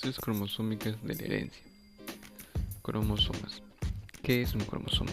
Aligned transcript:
Cromosómicas 0.00 0.96
de 1.02 1.14
la 1.14 1.22
herencia. 1.22 1.62
Cromosomas. 2.82 3.62
¿Qué 4.22 4.40
es 4.40 4.54
un 4.54 4.62
cromosoma? 4.62 5.12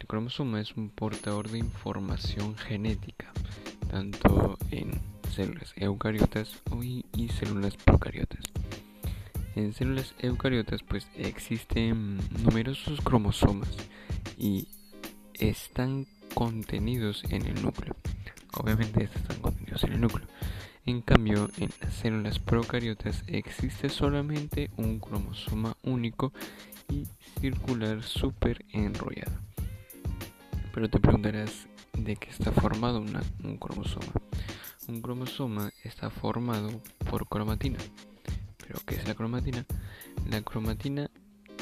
El 0.00 0.06
cromosoma 0.06 0.60
es 0.60 0.74
un 0.76 0.88
portador 0.88 1.50
de 1.50 1.58
información 1.58 2.56
genética, 2.56 3.30
tanto 3.90 4.58
en 4.70 4.98
células 5.30 5.74
eucariotas 5.76 6.62
y 7.14 7.28
células 7.28 7.76
procariotas. 7.76 8.40
En 9.56 9.74
células 9.74 10.14
eucariotas 10.18 10.82
pues 10.82 11.06
existen 11.14 12.18
numerosos 12.42 13.00
cromosomas 13.02 13.76
y 14.38 14.68
están 15.34 16.06
contenidos 16.34 17.24
en 17.28 17.46
el 17.46 17.62
núcleo. 17.62 17.94
Obviamente 18.54 19.04
estos 19.04 19.20
están 19.20 19.40
contenidos 19.40 19.84
en 19.84 19.92
el 19.92 20.00
núcleo. 20.00 20.26
En 20.84 21.00
cambio, 21.00 21.48
en 21.58 21.70
las 21.80 21.94
células 21.94 22.40
procariotas 22.40 23.22
existe 23.28 23.88
solamente 23.88 24.70
un 24.76 24.98
cromosoma 24.98 25.76
único 25.84 26.32
y 26.88 27.06
circular 27.40 28.02
súper 28.02 28.64
enrollado. 28.72 29.38
Pero 30.74 30.90
te 30.90 30.98
preguntarás 30.98 31.68
de 31.92 32.16
qué 32.16 32.30
está 32.30 32.50
formado 32.50 33.00
un 33.00 33.58
cromosoma. 33.58 34.12
Un 34.88 35.00
cromosoma 35.00 35.70
está 35.84 36.10
formado 36.10 36.82
por 37.08 37.28
cromatina. 37.28 37.78
¿Pero 38.58 38.80
qué 38.84 38.96
es 38.96 39.06
la 39.06 39.14
cromatina? 39.14 39.64
La 40.28 40.42
cromatina 40.42 41.08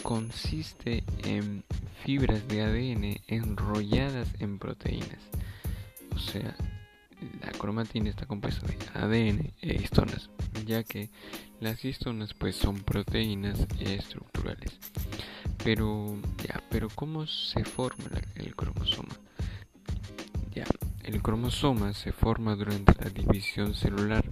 consiste 0.02 1.04
en 1.24 1.62
fibras 2.04 2.48
de 2.48 2.62
ADN 2.62 3.20
enrolladas 3.26 4.28
en 4.40 4.58
proteínas. 4.58 5.20
O 6.14 6.18
sea, 6.18 6.56
la 7.40 7.50
cromatina 7.52 8.10
está 8.10 8.26
compuesta 8.26 8.66
de 8.66 8.76
ADN 8.94 9.52
e 9.60 9.74
histonas, 9.82 10.30
ya 10.66 10.82
que 10.82 11.10
las 11.60 11.84
histonas 11.84 12.34
pues 12.34 12.56
son 12.56 12.80
proteínas 12.80 13.66
estructurales. 13.78 14.78
Pero 15.62 16.18
ya, 16.42 16.62
pero 16.70 16.88
¿cómo 16.94 17.26
se 17.26 17.64
forma 17.64 18.10
el 18.34 18.54
cromosoma? 18.56 19.14
Ya, 20.54 20.64
el 21.04 21.22
cromosoma 21.22 21.92
se 21.92 22.12
forma 22.12 22.56
durante 22.56 22.94
la 23.02 23.10
división 23.10 23.74
celular. 23.74 24.24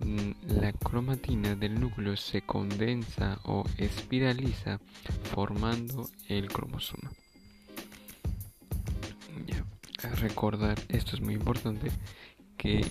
Mm, 0.00 0.60
la 0.60 0.72
cromatina 0.72 1.54
del 1.54 1.80
núcleo 1.80 2.16
se 2.16 2.42
condensa 2.42 3.38
o 3.44 3.64
espiraliza 3.78 4.80
formando 5.32 6.08
el 6.28 6.48
cromosoma 6.48 7.10
recordar, 10.10 10.78
esto 10.88 11.16
es 11.16 11.20
muy 11.20 11.34
importante, 11.34 11.90
que 12.56 12.84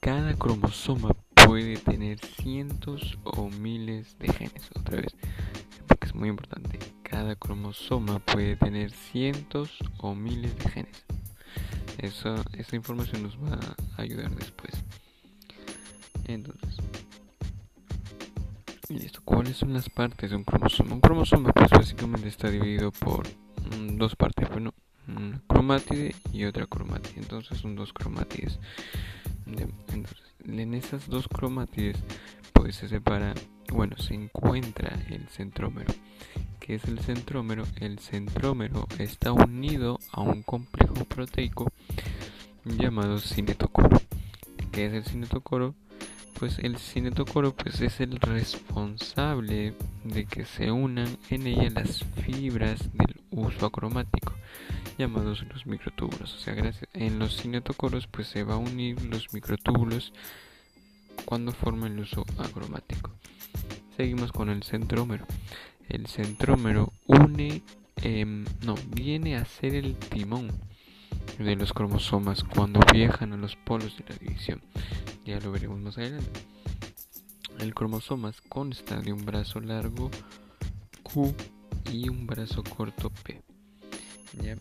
cada 0.00 0.34
cromosoma 0.34 1.10
puede 1.46 1.76
tener 1.76 2.18
cientos 2.20 3.18
o 3.24 3.48
miles 3.50 4.18
de 4.18 4.32
genes. 4.32 4.70
Otra 4.78 5.00
vez, 5.00 5.14
porque 5.86 6.06
es 6.06 6.14
muy 6.14 6.28
importante, 6.28 6.78
cada 7.02 7.36
cromosoma 7.36 8.18
puede 8.18 8.56
tener 8.56 8.90
cientos 8.90 9.78
o 9.98 10.14
miles 10.14 10.56
de 10.58 10.70
genes. 10.70 11.04
Eso, 11.98 12.34
esa 12.52 12.76
información 12.76 13.22
nos 13.22 13.36
va 13.38 13.58
a 13.96 14.02
ayudar 14.02 14.30
después. 14.34 14.74
Entonces, 16.26 16.76
listo. 18.88 19.20
¿Cuáles 19.24 19.56
son 19.56 19.72
las 19.72 19.88
partes 19.88 20.30
de 20.30 20.36
un 20.36 20.44
cromosoma? 20.44 20.94
Un 20.94 21.00
cromosoma, 21.00 21.52
pues 21.52 21.70
básicamente 21.70 22.28
está 22.28 22.50
dividido 22.50 22.90
por 22.92 23.26
mm, 23.26 23.96
dos 23.96 24.16
partes. 24.16 24.48
Bueno, 24.50 24.74
una 25.08 25.40
cromátide 25.46 26.14
y 26.32 26.44
otra 26.44 26.66
cromátide. 26.66 27.20
Entonces 27.20 27.58
son 27.58 27.76
dos 27.76 27.92
cromátides. 27.92 28.58
en 30.46 30.74
esas 30.74 31.08
dos 31.08 31.28
cromátides 31.28 31.96
pues 32.54 32.76
se 32.76 32.88
separa, 32.88 33.34
bueno, 33.72 33.96
se 33.98 34.14
encuentra 34.14 34.98
el 35.10 35.28
centrómero. 35.28 35.92
¿Qué 36.60 36.76
es 36.76 36.84
el 36.84 36.98
centrómero? 37.00 37.64
El 37.78 37.98
centrómero 37.98 38.86
está 38.98 39.32
unido 39.32 39.98
a 40.12 40.22
un 40.22 40.42
complejo 40.42 41.04
proteico 41.04 41.70
llamado 42.64 43.18
cinetocoro. 43.18 44.00
¿Qué 44.72 44.86
es 44.86 44.94
el 44.94 45.04
cinetocoro? 45.04 45.74
Pues 46.38 46.58
el 46.58 46.78
cinetocoro 46.78 47.54
pues 47.54 47.82
es 47.82 48.00
el 48.00 48.18
responsable 48.18 49.74
de 50.04 50.24
que 50.24 50.46
se 50.46 50.70
unan 50.70 51.18
en 51.28 51.46
ella 51.46 51.68
las 51.68 52.02
fibras 52.24 52.90
del 52.94 53.13
uso 53.34 53.66
acromático 53.66 54.32
llamados 54.98 55.44
los 55.52 55.66
microtúbulos. 55.66 56.34
O 56.34 56.38
sea, 56.38 56.54
gracias, 56.54 56.88
en 56.92 57.18
los 57.18 57.36
cinetocoros 57.36 58.06
pues 58.06 58.28
se 58.28 58.44
va 58.44 58.54
a 58.54 58.58
unir 58.58 59.02
los 59.04 59.32
microtúbulos 59.32 60.12
cuando 61.24 61.52
forma 61.52 61.86
el 61.86 61.98
uso 61.98 62.24
acromático. 62.38 63.10
Seguimos 63.96 64.32
con 64.32 64.50
el 64.50 64.62
centrómero. 64.62 65.26
El 65.88 66.06
centrómero 66.06 66.92
une, 67.06 67.62
em, 67.96 68.44
no, 68.64 68.74
viene 68.88 69.36
a 69.36 69.44
ser 69.44 69.74
el 69.74 69.96
timón 69.96 70.50
de 71.38 71.56
los 71.56 71.72
cromosomas 71.72 72.42
cuando 72.42 72.80
viajan 72.92 73.32
a 73.32 73.36
los 73.36 73.56
polos 73.56 73.96
de 73.96 74.04
la 74.08 74.16
división. 74.16 74.62
Ya 75.24 75.38
lo 75.40 75.52
veremos 75.52 75.80
más 75.80 75.98
adelante. 75.98 76.40
El 77.58 77.74
cromosoma 77.74 78.32
consta 78.48 79.00
de 79.00 79.12
un 79.12 79.24
brazo 79.24 79.60
largo 79.60 80.10
Q 81.02 81.34
y 81.90 82.08
un 82.08 82.26
brazo 82.26 82.62
corto 82.62 83.10
P. 83.10 83.42
¿Ya? 84.42 84.56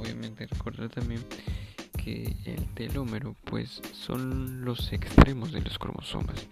obviamente 0.00 0.46
recordar 0.46 0.88
también 0.88 1.24
que 1.96 2.36
el 2.44 2.66
telómero 2.74 3.36
pues 3.44 3.82
son 3.92 4.64
los 4.64 4.92
extremos 4.92 5.52
de 5.52 5.60
los 5.60 5.78
cromosomas. 5.78 6.46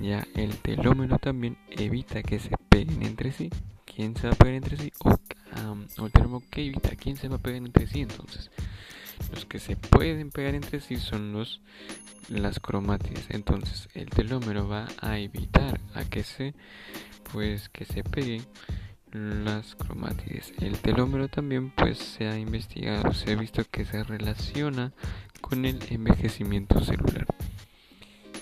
Ya 0.00 0.26
el 0.34 0.56
telómero 0.58 1.18
también 1.18 1.58
evita 1.70 2.22
que 2.22 2.38
se 2.38 2.50
peguen 2.68 3.02
entre 3.02 3.32
sí. 3.32 3.50
¿Quién 3.84 4.16
se 4.16 4.28
va 4.28 4.32
a 4.32 4.36
pegar 4.36 4.54
entre 4.54 4.76
sí? 4.76 4.92
O, 5.00 5.16
el 6.06 6.12
telómero 6.12 6.42
que 6.50 6.66
evita 6.66 6.90
quién 6.96 7.16
se 7.16 7.28
va 7.28 7.36
a 7.36 7.40
pegar 7.40 7.58
entre 7.58 7.86
sí. 7.86 8.00
Entonces, 8.00 8.50
los 9.34 9.44
que 9.44 9.58
se 9.58 9.76
pueden 9.76 10.30
pegar 10.30 10.54
entre 10.54 10.80
sí 10.80 10.96
son 10.96 11.32
los 11.32 11.60
las 12.28 12.60
cromátides. 12.60 13.26
Entonces, 13.30 13.88
el 13.94 14.08
telómero 14.10 14.68
va 14.68 14.86
a 15.00 15.18
evitar 15.18 15.80
a 15.94 16.04
que 16.04 16.22
se 16.22 16.54
pues 17.32 17.68
que 17.68 17.84
se 17.84 18.04
peguen 18.04 18.42
las 19.12 19.74
cromátides. 19.74 20.52
El 20.60 20.78
telómero 20.78 21.28
también 21.28 21.70
pues 21.70 21.98
se 21.98 22.28
ha 22.28 22.38
investigado, 22.38 23.12
se 23.12 23.32
ha 23.32 23.36
visto 23.36 23.64
que 23.70 23.84
se 23.84 24.02
relaciona 24.04 24.92
con 25.40 25.64
el 25.64 25.78
envejecimiento 25.90 26.80
celular. 26.82 27.26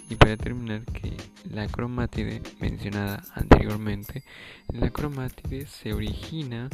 Y 0.09 0.15
para 0.15 0.37
terminar 0.37 0.84
que 0.84 1.16
la 1.50 1.66
cromátide 1.66 2.41
mencionada 2.60 3.22
anteriormente, 3.34 4.22
la 4.69 4.91
cromátide 4.91 5.66
se 5.66 5.93
origina 5.93 6.69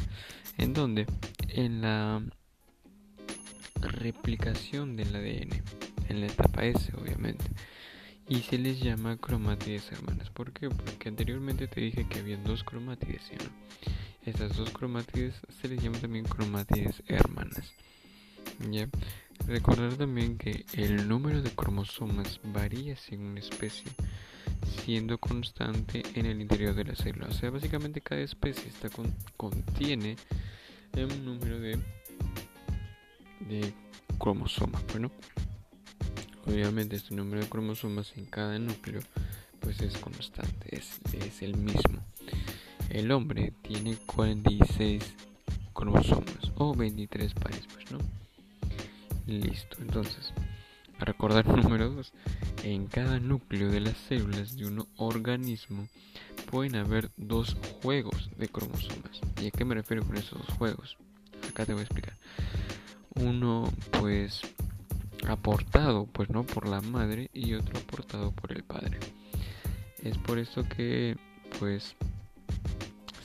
en 0.58 0.74
donde 0.74 1.06
en 1.48 1.80
la 1.80 2.22
replicación 3.80 4.96
del 4.96 5.16
ADN, 5.16 5.62
en 6.08 6.20
la 6.20 6.26
etapa 6.26 6.64
S 6.64 6.92
obviamente 6.96 7.44
y 8.28 8.40
se 8.42 8.58
les 8.58 8.80
llama 8.80 9.16
cromátides 9.16 9.90
hermanas. 9.92 10.30
¿Por 10.30 10.52
qué? 10.52 10.68
Porque 10.70 11.08
anteriormente 11.08 11.66
te 11.68 11.80
dije 11.80 12.06
que 12.08 12.20
había 12.20 12.36
dos 12.38 12.64
cromátides, 12.64 13.22
¿sí? 13.24 13.36
Estas 14.24 14.56
dos 14.56 14.70
cromátides 14.70 15.34
se 15.60 15.68
les 15.68 15.82
llama 15.82 15.98
también 15.98 16.24
cromátides 16.24 17.02
hermanas. 17.08 17.72
¿Ya? 18.70 18.88
Recordar 19.46 19.94
también 19.94 20.38
que 20.38 20.64
el 20.74 21.08
número 21.08 21.42
de 21.42 21.50
cromosomas 21.50 22.40
varía 22.44 22.96
según 22.96 23.36
especie, 23.38 23.90
siendo 24.84 25.18
constante 25.18 26.02
en 26.14 26.26
el 26.26 26.40
interior 26.40 26.74
de 26.74 26.84
la 26.84 26.94
célula. 26.94 27.26
O 27.28 27.32
sea, 27.32 27.50
básicamente 27.50 28.00
cada 28.00 28.20
especie 28.20 28.68
está 28.68 28.88
contiene 29.36 30.16
un 30.94 31.24
número 31.24 31.58
de, 31.58 31.78
de 33.48 33.72
cromosomas. 34.18 34.84
Bueno, 34.92 35.10
Obviamente 36.46 36.96
este 36.96 37.14
número 37.14 37.40
de 37.40 37.48
cromosomas 37.48 38.12
en 38.16 38.26
cada 38.26 38.58
núcleo 38.58 39.00
pues 39.60 39.80
es 39.80 39.96
constante, 39.98 40.76
es, 40.76 41.00
es 41.12 41.42
el 41.42 41.56
mismo. 41.56 42.02
El 42.90 43.10
hombre 43.12 43.52
tiene 43.62 43.96
46 44.06 45.02
cromosomas 45.72 46.52
o 46.56 46.74
23 46.74 47.32
pares, 47.34 47.66
pues 47.72 47.90
no. 47.90 47.98
Listo, 49.26 49.76
entonces, 49.80 50.32
a 50.98 51.04
recordar 51.04 51.46
número 51.62 51.90
2, 51.90 52.12
en 52.64 52.86
cada 52.86 53.20
núcleo 53.20 53.70
de 53.70 53.80
las 53.80 53.96
células 53.96 54.56
de 54.56 54.66
un 54.66 54.86
organismo 54.96 55.88
pueden 56.50 56.76
haber 56.76 57.10
dos 57.16 57.56
juegos 57.82 58.30
de 58.36 58.48
cromosomas. 58.48 59.20
¿Y 59.40 59.46
a 59.46 59.50
qué 59.50 59.64
me 59.64 59.74
refiero 59.74 60.04
con 60.04 60.16
esos 60.16 60.38
dos 60.46 60.56
juegos? 60.58 60.96
Acá 61.48 61.64
te 61.64 61.72
voy 61.72 61.80
a 61.80 61.84
explicar. 61.84 62.16
Uno, 63.14 63.72
pues, 63.92 64.42
aportado 65.28 66.06
pues 66.06 66.30
no 66.30 66.44
por 66.44 66.68
la 66.68 66.80
madre 66.80 67.30
y 67.32 67.54
otro 67.54 67.78
aportado 67.78 68.32
por 68.32 68.52
el 68.52 68.64
padre. 68.64 68.98
Es 70.02 70.18
por 70.18 70.38
esto 70.38 70.64
que 70.68 71.16
pues 71.58 71.94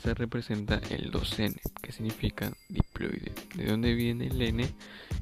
se 0.02 0.14
representa 0.14 0.80
el 0.90 1.10
2n 1.10 1.58
que 1.82 1.92
significa 1.92 2.52
diploide. 2.68 3.32
De 3.54 3.66
dónde 3.66 3.94
viene 3.94 4.28
el 4.28 4.40
n 4.40 4.68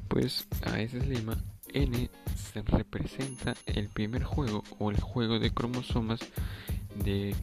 pues 0.07 0.47
a 0.63 0.79
ese 0.79 0.99
se 0.99 1.07
le 1.07 1.15
llama 1.15 1.37
n 1.73 2.09
se 2.35 2.61
representa 2.61 3.55
el 3.65 3.89
primer 3.89 4.23
juego 4.23 4.63
o 4.79 4.91
el 4.91 4.99
juego 4.99 5.39
de 5.39 5.51
cromosomas 5.51 6.19
de 6.95 7.35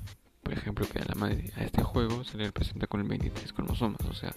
por 0.44 0.52
ejemplo, 0.52 0.86
que 0.86 0.98
a 0.98 1.04
la 1.06 1.14
madre 1.14 1.50
a 1.56 1.64
este 1.64 1.82
juego 1.82 2.22
se 2.22 2.36
le 2.36 2.44
representa 2.44 2.86
con 2.86 3.00
el 3.00 3.08
23 3.08 3.52
cromosomas, 3.54 4.02
o 4.02 4.14
sea, 4.14 4.32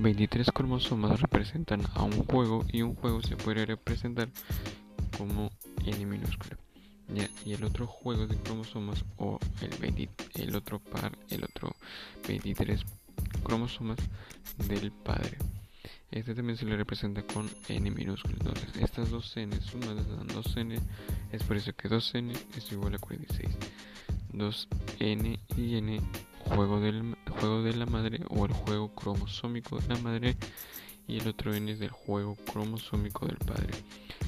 23 0.00 0.50
cromosomas 0.52 1.20
representan 1.20 1.82
a 1.94 2.04
un 2.04 2.24
juego 2.24 2.64
y 2.72 2.82
un 2.82 2.94
juego 2.94 3.22
se 3.22 3.36
puede 3.36 3.66
representar 3.66 4.30
como 5.16 5.50
n 5.84 6.06
minúsculo. 6.06 6.56
y 7.44 7.52
el 7.52 7.64
otro 7.64 7.86
juego 7.86 8.26
de 8.26 8.36
cromosomas 8.36 9.04
o 9.18 9.38
el, 9.60 10.08
el 10.34 10.56
otro 10.56 10.78
par, 10.78 11.18
el 11.28 11.44
otro 11.44 11.74
23 12.26 12.80
cromosomas 13.42 13.98
del 14.68 14.90
padre. 14.92 15.36
Este 16.10 16.34
también 16.34 16.56
se 16.56 16.64
le 16.64 16.76
representa 16.76 17.22
con 17.22 17.48
n 17.68 17.90
minúsculo. 17.90 18.36
Entonces, 18.40 18.76
estas 18.76 19.10
dos 19.10 19.36
n 19.36 19.60
sumadas 19.60 20.08
dan 20.08 20.28
2n. 20.28 20.80
Es 21.30 21.42
por 21.44 21.56
eso 21.56 21.72
que 21.74 21.88
2n 21.88 22.36
es 22.56 22.72
igual 22.72 22.94
a 22.94 22.98
46. 22.98 23.48
2n 24.32 25.38
y 25.56 25.76
n, 25.76 26.00
juego, 26.54 26.80
del, 26.80 27.16
juego 27.40 27.62
de 27.62 27.74
la 27.74 27.86
madre 27.86 28.20
o 28.28 28.44
el 28.44 28.52
juego 28.52 28.94
cromosómico 28.94 29.78
de 29.78 29.88
la 29.94 30.00
madre. 30.00 30.36
Y 31.06 31.18
el 31.18 31.28
otro 31.28 31.54
n 31.54 31.70
es 31.72 31.80
del 31.80 31.90
juego 31.90 32.36
cromosómico 32.50 33.26
del 33.26 33.38
padre. 33.38 33.72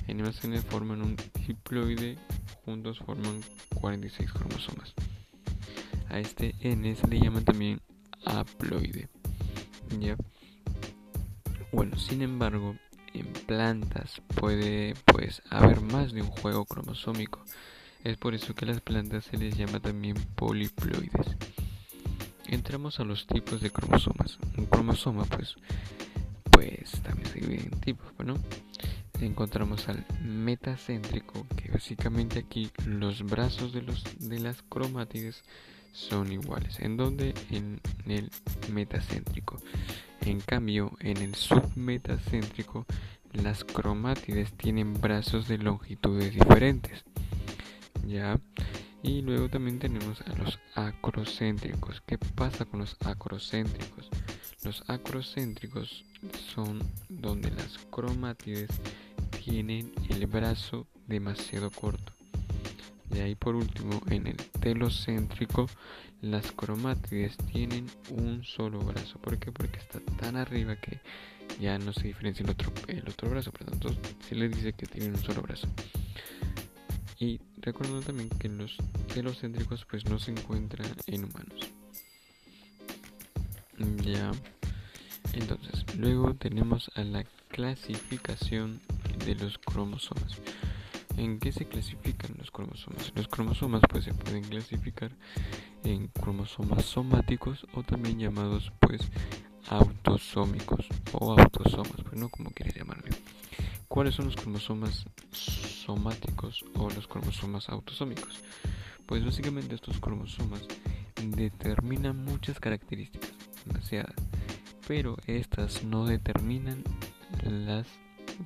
n 0.09 0.23
más 0.23 0.43
n 0.45 0.61
forman 0.63 1.03
un 1.03 1.17
diploide. 1.47 2.19
Juntos 2.65 2.99
forman 2.99 3.41
46 3.75 4.33
cromosomas. 4.33 4.95
A 6.09 6.19
este 6.19 6.55
n 6.61 6.95
se 6.97 7.07
le 7.07 7.21
llama 7.21 7.41
también 7.43 7.81
haploide. 8.25 9.09
Bueno, 11.71 11.99
sin 11.99 12.23
embargo, 12.23 12.77
en 13.15 13.27
plantas 13.47 14.23
puede 14.35 14.95
pues 15.05 15.43
haber 15.51 15.81
más 15.81 16.13
de 16.13 16.23
un 16.23 16.29
juego 16.29 16.65
cromosómico. 16.65 17.45
Es 18.05 18.17
por 18.17 18.35
eso 18.35 18.55
que 18.55 18.65
a 18.65 18.69
las 18.69 18.81
plantas 18.81 19.25
se 19.25 19.37
les 19.37 19.57
llama 19.57 19.81
también 19.81 20.17
poliploides. 20.35 21.37
Entramos 22.53 23.01
a 23.01 23.05
los 23.05 23.27
tipos 23.27 23.63
de 23.63 23.71
cromosomas. 23.71 24.39
Un 24.59 24.67
cromosoma 24.67 25.25
pues 25.25 25.57
pues 26.51 27.01
también 27.03 27.27
se 27.31 27.41
divide 27.41 27.63
en 27.63 27.81
tipos, 27.81 28.13
¿no? 28.23 28.35
Encontramos 29.23 29.89
al 29.89 30.05
metacéntrico, 30.21 31.47
que 31.57 31.71
básicamente 31.71 32.41
aquí 32.41 32.71
los 32.85 33.23
brazos 33.23 33.73
de 33.73 33.81
los 33.81 34.05
de 34.19 34.39
las 34.39 34.61
cromátides 34.63 35.43
son 35.93 36.31
iguales. 36.31 36.79
¿En 36.81 36.99
donde 36.99 37.33
En 37.51 37.81
el 38.07 38.31
metacéntrico. 38.71 39.59
En 40.21 40.41
cambio, 40.41 40.93
en 41.01 41.17
el 41.17 41.35
submetacéntrico, 41.35 42.85
las 43.33 43.65
cromátides 43.65 44.53
tienen 44.53 45.01
brazos 45.01 45.49
de 45.49 45.57
longitudes 45.57 46.35
diferentes. 46.35 47.03
¿Ya? 48.07 48.39
Y 49.03 49.23
luego 49.23 49.49
también 49.49 49.79
tenemos 49.79 50.21
a 50.23 50.37
los 50.37 50.61
acrocéntricos. 50.75 52.03
¿Qué 52.07 52.19
pasa 52.19 52.65
con 52.65 52.81
los 52.81 52.97
acrocéntricos? 53.05 54.09
Los 54.65 54.85
acrocéntricos 54.89 56.05
son 56.55 56.79
donde 57.09 57.51
las 57.51 57.79
cromátides 57.91 58.71
tienen 59.45 59.93
el 60.09 60.27
brazo 60.29 60.87
demasiado 61.09 61.71
corto. 61.71 62.13
De 63.11 63.23
ahí 63.23 63.35
por 63.35 63.57
último, 63.57 64.01
en 64.09 64.29
el 64.29 64.37
telocéntrico, 64.37 65.67
las 66.21 66.53
cromátides 66.53 67.37
tienen 67.53 67.87
un 68.11 68.45
solo 68.45 68.79
brazo. 68.79 69.19
¿Por 69.19 69.39
qué? 69.39 69.51
Porque 69.51 69.81
está 69.81 69.99
tan 70.17 70.37
arriba 70.37 70.77
que 70.77 71.01
ya 71.61 71.77
no 71.79 71.93
se 71.93 72.07
diferencia 72.07 72.45
el 72.45 72.51
otro, 72.51 72.73
el 72.87 73.07
otro 73.09 73.29
brazo. 73.29 73.51
Por 73.51 73.63
lo 73.63 73.73
tanto, 73.73 73.97
se 74.29 74.37
le 74.37 74.49
dice 74.49 74.73
que 74.73 74.87
tienen 74.87 75.15
un 75.15 75.23
solo 75.23 75.43
brazo. 75.43 75.69
Y 77.19 77.41
recuerdo 77.59 78.01
también 78.01 78.29
que 78.29 78.49
los 78.49 78.77
telocéntricos 79.15 79.85
pues 79.85 80.05
no 80.07 80.19
se 80.19 80.33
encuentran 80.33 80.89
en 81.07 81.25
humanos. 81.25 81.71
Ya. 84.05 84.33
Entonces, 85.33 85.85
luego 85.97 86.35
tenemos 86.35 86.91
a 86.95 87.05
la 87.05 87.25
clasificación 87.49 88.81
de 89.25 89.35
los 89.35 89.59
cromosomas. 89.59 90.39
¿En 91.17 91.39
qué 91.39 91.53
se 91.53 91.67
clasifican 91.67 92.35
los 92.39 92.51
cromosomas? 92.51 93.13
Los 93.15 93.29
cromosomas 93.29 93.83
pues 93.89 94.05
se 94.05 94.15
pueden 94.15 94.43
clasificar 94.45 95.11
en 95.85 96.09
cromosomas 96.09 96.85
somáticos 96.85 97.67
o 97.75 97.83
también 97.83 98.19
llamados 98.19 98.73
pues 98.81 99.03
autosómicos 99.69 100.87
o 101.13 101.39
autosomas, 101.39 102.03
pues 102.03 102.15
no 102.15 102.29
como 102.29 102.51
quieres 102.51 102.75
llamarle. 102.75 103.11
¿Cuáles 103.93 104.15
son 104.15 104.25
los 104.25 104.37
cromosomas 104.37 105.05
somáticos 105.33 106.65
o 106.77 106.89
los 106.89 107.07
cromosomas 107.07 107.69
autosómicos? 107.69 108.41
Pues 109.05 109.23
básicamente 109.23 109.75
estos 109.75 110.01
cromosomas 110.01 110.63
determinan 111.23 112.25
muchas 112.25 112.59
características, 112.59 113.35
demasiadas, 113.67 114.15
pero 114.89 115.19
estas 115.27 115.85
no 115.85 116.07
determinan 116.07 116.83
las 117.45 117.87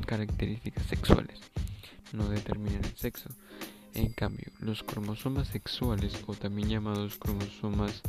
características 0.05 0.85
sexuales 0.87 1.39
no 2.13 2.29
determinan 2.29 2.85
el 2.85 2.97
sexo. 2.97 3.31
En 3.97 4.13
cambio, 4.13 4.53
los 4.61 4.83
cromosomas 4.83 5.49
sexuales 5.49 6.23
o 6.27 6.35
también 6.35 6.69
llamados 6.69 7.17
cromosomas 7.17 8.03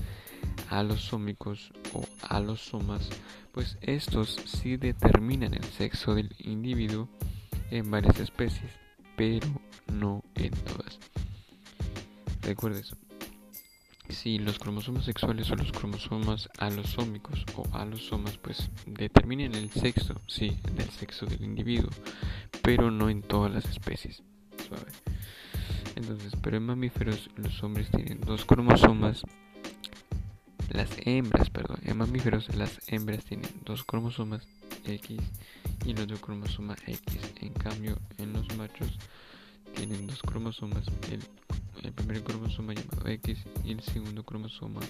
alosómicos 0.70 1.72
o 1.94 2.04
alosomas, 2.28 3.08
pues 3.54 3.78
estos 3.80 4.36
sí 4.46 4.76
determinan 4.76 5.54
el 5.54 5.64
sexo 5.64 6.14
del 6.14 6.36
individuo 6.40 7.08
en 7.72 7.90
varias 7.90 8.20
especies, 8.20 8.70
pero 9.16 9.48
no 9.94 10.26
en 10.36 10.52
todas. 10.52 11.00
Recuerdes, 12.42 12.94
si 14.10 14.40
los 14.40 14.60
cromosomas 14.60 15.06
sexuales 15.06 15.50
o 15.52 15.56
los 15.56 15.72
cromosomas 15.72 16.50
alosómicos 16.58 17.46
o 17.56 17.64
alosomas 17.72 18.38
pues 18.38 18.70
determinan 18.86 19.56
el 19.56 19.72
sexo, 19.72 20.20
sí, 20.28 20.58
del 20.74 20.90
sexo 20.90 21.26
del 21.26 21.46
individuo, 21.46 21.92
pero 22.62 22.92
no 22.92 23.10
en 23.10 23.22
todas 23.22 23.54
las 23.54 23.64
especies. 23.64 24.22
Entonces, 24.52 25.02
pero 26.42 26.58
en 26.58 26.64
mamíferos 26.64 27.30
los 27.36 27.64
hombres 27.64 27.90
tienen 27.92 28.20
dos 28.22 28.46
cromosomas. 28.46 29.24
Las 30.70 30.90
hembras, 31.06 31.50
perdón, 31.50 31.80
en 31.84 31.98
mamíferos 31.98 32.54
las 32.56 32.80
hembras 32.88 33.24
tienen 33.24 33.50
dos 33.66 33.84
cromosomas 33.84 34.48
X 34.86 35.20
y 35.86 35.92
el 35.92 36.02
otro 36.02 36.18
cromosoma 36.18 36.76
X. 36.86 37.20
En 37.42 37.54
cambio, 37.54 37.98
en 38.18 38.34
los 38.34 38.56
machos 38.58 38.98
tienen 39.76 40.08
dos 40.08 40.22
cromosomas, 40.22 40.86
el 41.84 41.94
primer 41.94 42.24
cromosoma 42.24 42.74
llamado 42.74 43.08
X 43.08 43.40
y 43.64 43.72
el 43.72 43.82
segundo 43.82 44.24
cromosoma 44.24 44.82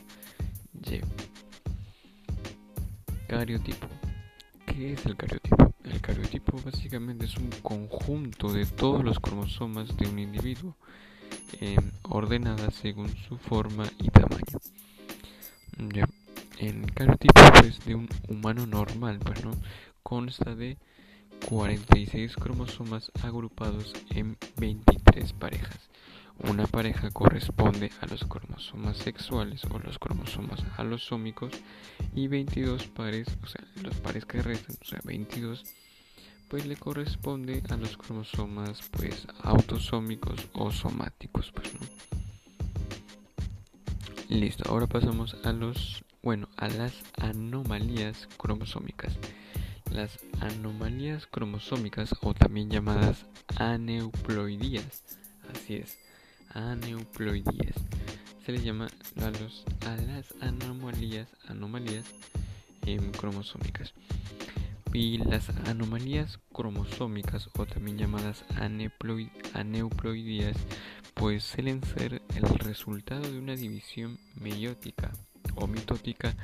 Y. 0.74 1.02
Cariotipo. 3.28 3.88
¿Qué 4.66 4.94
es 4.94 5.06
el 5.06 5.16
cariotipo? 5.16 5.67
El 5.92 6.02
cariotipo 6.02 6.60
básicamente 6.64 7.26
es 7.26 7.38
un 7.38 7.50
conjunto 7.62 8.52
de 8.52 8.66
todos 8.66 9.04
los 9.04 9.20
cromosomas 9.20 9.96
de 9.96 10.08
un 10.08 10.20
individuo, 10.20 10.76
eh, 11.62 11.78
ordenadas 12.04 12.76
según 12.76 13.10
su 13.28 13.38
forma 13.38 13.86
y 14.00 14.10
tamaño. 14.10 14.60
El 16.60 16.92
cariotipo 16.94 17.42
pues, 17.54 17.84
de 17.86 17.96
un 17.96 18.10
humano 18.28 18.66
normal 18.66 19.20
pues, 19.20 19.40
consta 20.04 20.56
de 20.56 20.78
46 21.48 22.36
cromosomas 22.36 23.12
agrupados 23.24 23.94
en 24.10 24.38
23 24.58 25.34
parejas. 25.34 25.90
Una 26.40 26.68
pareja 26.68 27.10
corresponde 27.10 27.92
a 28.00 28.06
los 28.06 28.24
cromosomas 28.24 28.98
sexuales 28.98 29.64
o 29.66 29.80
los 29.80 29.98
cromosomas 29.98 30.64
alosómicos 30.78 31.52
y 32.14 32.28
22 32.28 32.88
pares, 32.88 33.28
o 33.44 33.48
sea, 33.48 33.66
los 33.82 33.96
pares 33.96 34.26
que 34.26 34.44
restan, 34.44 34.76
o 34.80 34.86
sea, 34.86 35.00
22, 35.04 35.64
pues 36.48 36.68
le 36.68 36.76
corresponde 36.76 37.64
a 37.70 37.78
los 37.78 37.98
cromosomas 37.98 38.82
pues 38.92 39.28
autosómicos 39.42 40.48
o 40.54 40.72
somáticos, 40.72 41.52
pues 41.52 41.74
no. 41.74 41.80
Listo, 44.30 44.70
ahora 44.70 44.86
pasamos 44.88 45.38
a 45.44 45.54
los, 45.54 46.04
bueno, 46.22 46.50
a 46.58 46.68
las 46.68 46.94
anomalías 47.18 48.28
cromosómicas. 48.38 49.18
Las 49.92 50.20
anomalías 50.42 51.26
cromosómicas 51.26 52.14
o 52.22 52.34
también 52.34 52.70
llamadas 52.70 53.26
aneuploidías, 53.58 55.04
así 55.50 55.76
es, 55.76 55.98
aneuploidías. 56.58 57.76
Se 58.46 58.52
les 58.52 58.64
llama 58.64 58.88
a, 59.18 59.32
las 60.02 60.34
anomalías, 60.42 61.28
anomalías 61.48 62.06
em, 62.86 63.12
cromosómicas. 63.12 63.94
Y 64.94 65.18
las 65.20 65.50
anomalías 65.68 66.40
cromosómicas 66.54 67.50
o 67.58 67.66
también 67.66 67.98
llamadas 67.98 68.46
aneuploidías 69.54 70.58
pues 71.14 71.44
suelen 71.44 71.84
ser 71.84 72.22
el 72.36 72.60
resultado 72.60 73.22
de 73.22 73.38
una 73.38 73.56
división 73.56 74.18
meiótica 74.36 75.12
o 75.56 75.68
mitótica 75.68 76.36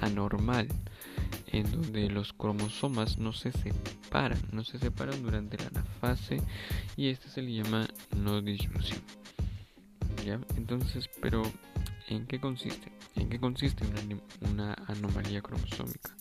anormal 0.00 0.68
en 1.48 1.70
donde 1.70 2.08
los 2.08 2.32
cromosomas 2.32 3.18
no 3.18 3.32
se 3.32 3.50
separan, 3.52 4.40
no 4.52 4.62
se 4.64 4.78
separan 4.78 5.22
durante 5.22 5.56
la 5.72 5.82
fase 6.00 6.40
y 6.96 7.08
esto 7.08 7.28
se 7.28 7.42
le 7.42 7.54
llama 7.54 7.88
no 8.16 8.40
disyunción. 8.40 9.19
Entonces, 10.56 11.08
pero 11.20 11.42
¿en 12.08 12.26
qué 12.26 12.40
consiste? 12.40 12.92
¿En 13.16 13.28
qué 13.30 13.40
consiste 13.40 13.84
una, 14.42 14.74
anomalía 14.86 15.40
cromosómica 15.40 16.14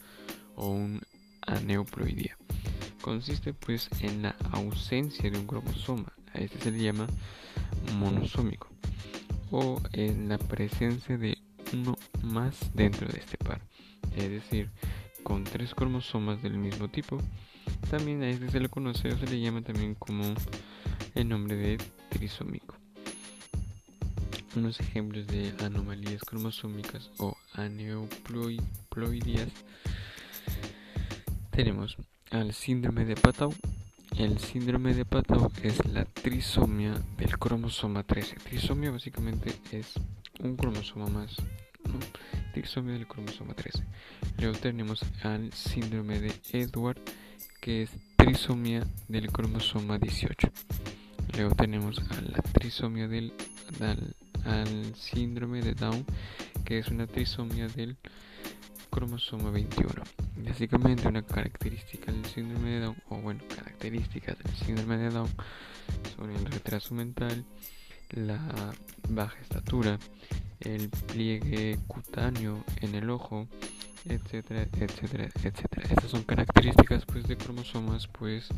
o 0.55 0.69
un 0.69 1.01
aneuploidía? 1.41 2.37
Consiste 3.01 3.53
pues 3.53 3.89
en 4.01 4.21
la 4.21 4.35
ausencia 4.51 5.29
de 5.29 5.37
un 5.37 5.47
cromosoma, 5.47 6.13
a 6.33 6.39
este 6.39 6.59
se 6.59 6.71
le 6.71 6.83
llama 6.83 7.07
monosómico, 7.97 8.69
o 9.51 9.81
en 9.91 10.29
la 10.29 10.37
presencia 10.37 11.17
de 11.17 11.37
uno 11.73 11.97
más 12.23 12.71
dentro 12.73 13.07
de 13.07 13.19
este 13.19 13.37
par, 13.37 13.61
es 14.15 14.29
decir, 14.29 14.69
con 15.23 15.43
tres 15.43 15.75
cromosomas 15.75 16.41
del 16.41 16.57
mismo 16.57 16.87
tipo. 16.87 17.17
También 17.89 18.23
a 18.23 18.29
este 18.29 18.49
se 18.49 18.59
le 18.59 18.69
conoce 18.69 19.09
o 19.09 19.17
se 19.17 19.27
le 19.27 19.39
llama 19.39 19.61
también 19.61 19.95
como 19.95 20.23
el 21.15 21.27
nombre 21.27 21.55
de 21.55 21.77
trisómico. 22.09 22.75
Unos 24.55 24.79
ejemplos 24.79 25.27
de 25.27 25.53
anomalías 25.63 26.23
cromosómicas 26.23 27.11
o 27.19 27.37
aneuploidías 27.53 29.49
tenemos 31.51 31.97
al 32.31 32.53
síndrome 32.53 33.05
de 33.05 33.15
Patau. 33.15 33.53
El 34.17 34.39
síndrome 34.39 34.95
de 34.95 35.05
Patau 35.05 35.51
es 35.61 35.85
la 35.85 36.05
trisomía 36.05 36.93
del 37.17 37.37
cromosoma 37.37 38.03
13. 38.03 38.37
Trisomía 38.37 38.91
básicamente 38.91 39.53
es 39.71 39.93
un 40.39 40.55
cromosoma 40.55 41.07
más, 41.07 41.35
¿no? 41.85 41.99
Trisomía 42.53 42.93
del 42.93 43.07
cromosoma 43.07 43.53
13. 43.53 43.83
Luego 44.39 44.57
tenemos 44.57 45.03
al 45.21 45.53
síndrome 45.53 46.19
de 46.19 46.33
Edward, 46.53 47.01
que 47.61 47.83
es 47.83 47.91
trisomía 48.15 48.83
del 49.07 49.31
cromosoma 49.31 49.99
18. 49.99 50.49
Luego 51.35 51.55
tenemos 51.55 51.99
a 52.09 52.21
la 52.21 52.41
trisomía 52.41 53.07
del 53.07 53.33
al, 54.45 54.95
síndrome 54.95 55.61
de 55.61 55.73
Down, 55.73 56.05
que 56.65 56.79
es 56.79 56.87
una 56.89 57.07
trisomía 57.07 57.67
del 57.67 57.97
cromosoma 58.89 59.51
21. 59.51 59.89
Básicamente 60.37 61.07
una 61.07 61.21
característica 61.21 62.11
del 62.11 62.25
síndrome 62.25 62.69
de 62.69 62.79
Down, 62.81 62.97
o 63.09 63.17
bueno, 63.17 63.41
características 63.55 64.37
del 64.39 64.55
síndrome 64.55 64.97
de 64.97 65.09
Down 65.09 65.29
son 66.15 66.31
el 66.31 66.45
retraso 66.45 66.93
mental, 66.93 67.45
la 68.11 68.73
baja 69.09 69.39
estatura, 69.41 69.99
el 70.59 70.89
pliegue 70.89 71.79
cutáneo 71.87 72.63
en 72.81 72.95
el 72.95 73.09
ojo, 73.09 73.47
etcétera, 74.05 74.67
etcétera, 74.79 75.29
etcétera. 75.35 75.83
Estas 75.89 76.11
son 76.11 76.23
características 76.23 77.05
pues 77.05 77.27
de 77.27 77.37
cromosomas 77.37 78.07
pues 78.07 78.49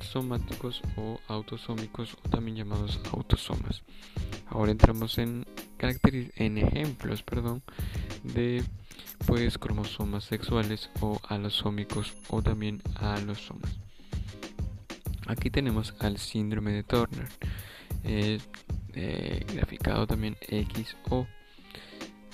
somáticos 0.00 0.82
o 0.96 1.20
autosómicos 1.28 2.16
o 2.24 2.28
también 2.28 2.56
llamados 2.56 3.00
autosomas. 3.12 3.82
Ahora 4.48 4.72
entramos 4.72 5.18
en 5.18 5.46
en 5.80 6.58
ejemplos, 6.58 7.22
perdón, 7.22 7.62
de 8.24 8.64
pues 9.26 9.58
cromosomas 9.58 10.24
sexuales 10.24 10.90
o 11.00 11.20
alosómicos 11.28 12.14
o 12.28 12.42
también 12.42 12.82
alosomas. 12.96 13.78
Aquí 15.26 15.50
tenemos 15.50 15.94
al 16.00 16.18
síndrome 16.18 16.72
de 16.72 16.82
Turner, 16.82 17.28
eh, 18.04 18.38
eh, 18.94 19.44
graficado 19.54 20.06
también 20.06 20.36
XO. 20.48 21.26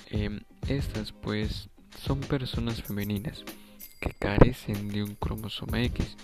Em, 0.09 0.39
estas 0.67 1.11
pues 1.11 1.69
son 2.03 2.21
personas 2.21 2.81
femeninas 2.81 3.43
que 3.99 4.11
carecen 4.11 4.87
de 4.89 5.03
un 5.03 5.15
cromosoma 5.15 5.81
X 5.83 6.15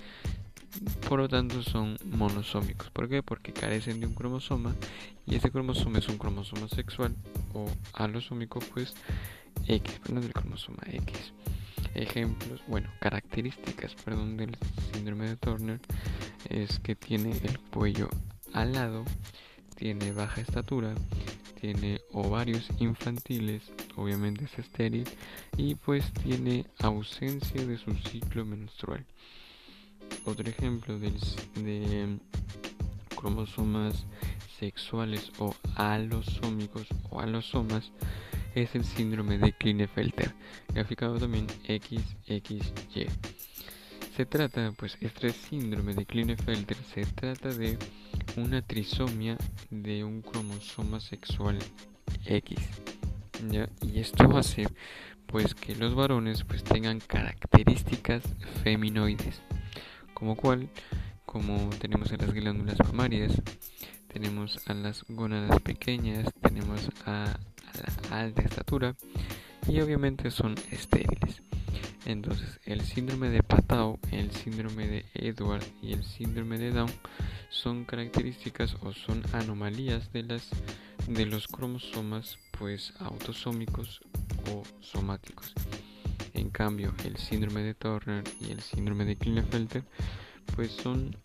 por 1.07 1.19
lo 1.19 1.29
tanto 1.29 1.61
son 1.63 1.97
monosómicos. 2.05 2.89
¿Por 2.91 3.09
qué? 3.09 3.21
Porque 3.23 3.53
carecen 3.53 3.99
de 3.99 4.07
un 4.07 4.13
cromosoma 4.13 4.75
y 5.25 5.35
ese 5.35 5.51
cromosoma 5.51 5.99
es 5.99 6.07
un 6.07 6.17
cromosoma 6.17 6.67
sexual 6.67 7.15
o 7.53 7.69
alosómico, 7.93 8.59
pues 8.73 8.93
X, 9.67 9.99
perdón, 9.99 10.21
del 10.21 10.33
cromosoma 10.33 10.83
X. 10.87 11.33
Ejemplos, 11.93 12.61
bueno, 12.67 12.89
características, 12.99 13.95
perdón, 13.95 14.37
del 14.37 14.57
síndrome 14.93 15.27
de 15.27 15.35
Turner 15.35 15.79
es 16.49 16.79
que 16.79 16.95
tiene 16.95 17.31
el 17.31 17.59
cuello 17.59 18.09
alado, 18.53 19.03
tiene 19.75 20.11
baja 20.13 20.41
estatura, 20.41 20.95
tiene 21.59 22.01
ovarios 22.11 22.67
infantiles, 22.79 23.71
obviamente 23.95 24.45
es 24.45 24.57
estéril 24.57 25.07
y 25.57 25.75
pues 25.75 26.11
tiene 26.13 26.65
ausencia 26.79 27.65
de 27.65 27.77
su 27.77 27.93
ciclo 27.93 28.45
menstrual. 28.45 29.05
Otro 30.25 30.50
ejemplo 30.50 31.00
de, 31.00 31.12
de 31.56 32.20
cromosomas 33.15 34.06
sexuales 34.60 35.32
o 35.39 35.56
alosómicos 35.75 36.88
o 37.10 37.20
alosomas 37.20 37.91
es 38.53 38.75
el 38.75 38.84
síndrome 38.84 39.38
de 39.38 39.53
Klinefelter, 39.53 40.34
graficado 40.74 41.18
también 41.18 41.48
XXY. 41.65 43.08
Se 44.15 44.25
trata, 44.25 44.72
pues, 44.77 44.98
este 45.01 45.32
síndrome 45.32 45.94
de 45.94 46.06
Klinefelter 46.06 46.77
se 46.94 47.06
trata 47.06 47.50
de 47.50 47.80
una 48.38 48.62
trisomía 48.62 49.38
de 49.70 50.03
un 50.03 50.22
cromosoma 50.22 51.00
sexual 51.00 51.58
X. 52.25 52.60
Y 53.82 54.00
esto 54.00 54.38
hace, 54.38 54.68
pues, 55.25 55.56
que 55.56 55.75
los 55.75 55.96
varones, 55.96 56.44
pues, 56.44 56.63
tengan 56.63 57.00
características 57.00 58.22
feminoides 58.63 59.41
como 60.21 60.35
cual, 60.35 60.69
como 61.25 61.71
tenemos 61.79 62.11
a 62.11 62.17
las 62.17 62.31
glándulas 62.31 62.77
mamarias, 62.77 63.41
tenemos 64.07 64.59
a 64.67 64.75
las 64.75 65.03
gónadas 65.09 65.59
pequeñas, 65.61 66.31
tenemos 66.43 66.91
a, 67.07 67.39
la 68.11 68.19
alta 68.19 68.43
estatura 68.43 68.95
y 69.67 69.81
obviamente 69.81 70.29
son 70.29 70.53
estériles. 70.69 71.41
Entonces, 72.05 72.59
el 72.65 72.81
síndrome 72.81 73.29
de 73.29 73.41
Patau, 73.41 73.97
el 74.11 74.29
síndrome 74.29 74.87
de 74.87 75.05
Edward 75.15 75.63
y 75.81 75.93
el 75.93 76.03
síndrome 76.03 76.59
de 76.59 76.69
Down 76.69 76.91
son 77.49 77.83
características 77.85 78.75
o 78.81 78.93
son 78.93 79.23
anomalías 79.33 80.13
de 80.13 80.21
las 80.21 80.49
de 81.07 81.25
los 81.25 81.47
cromosomas 81.47 82.37
pues 82.59 82.93
autosómicos 82.99 84.01
o 84.51 84.61
somáticos. 84.81 85.55
En 86.33 86.50
cambio, 86.50 86.93
el 87.05 87.17
síndrome 87.17 87.61
de 87.61 87.73
Turner 87.73 88.23
y 88.39 88.51
el 88.51 88.61
síndrome 88.61 89.05
de 89.05 89.15
Klinefelter 89.15 89.83
pues 90.55 90.71
son 90.71 91.15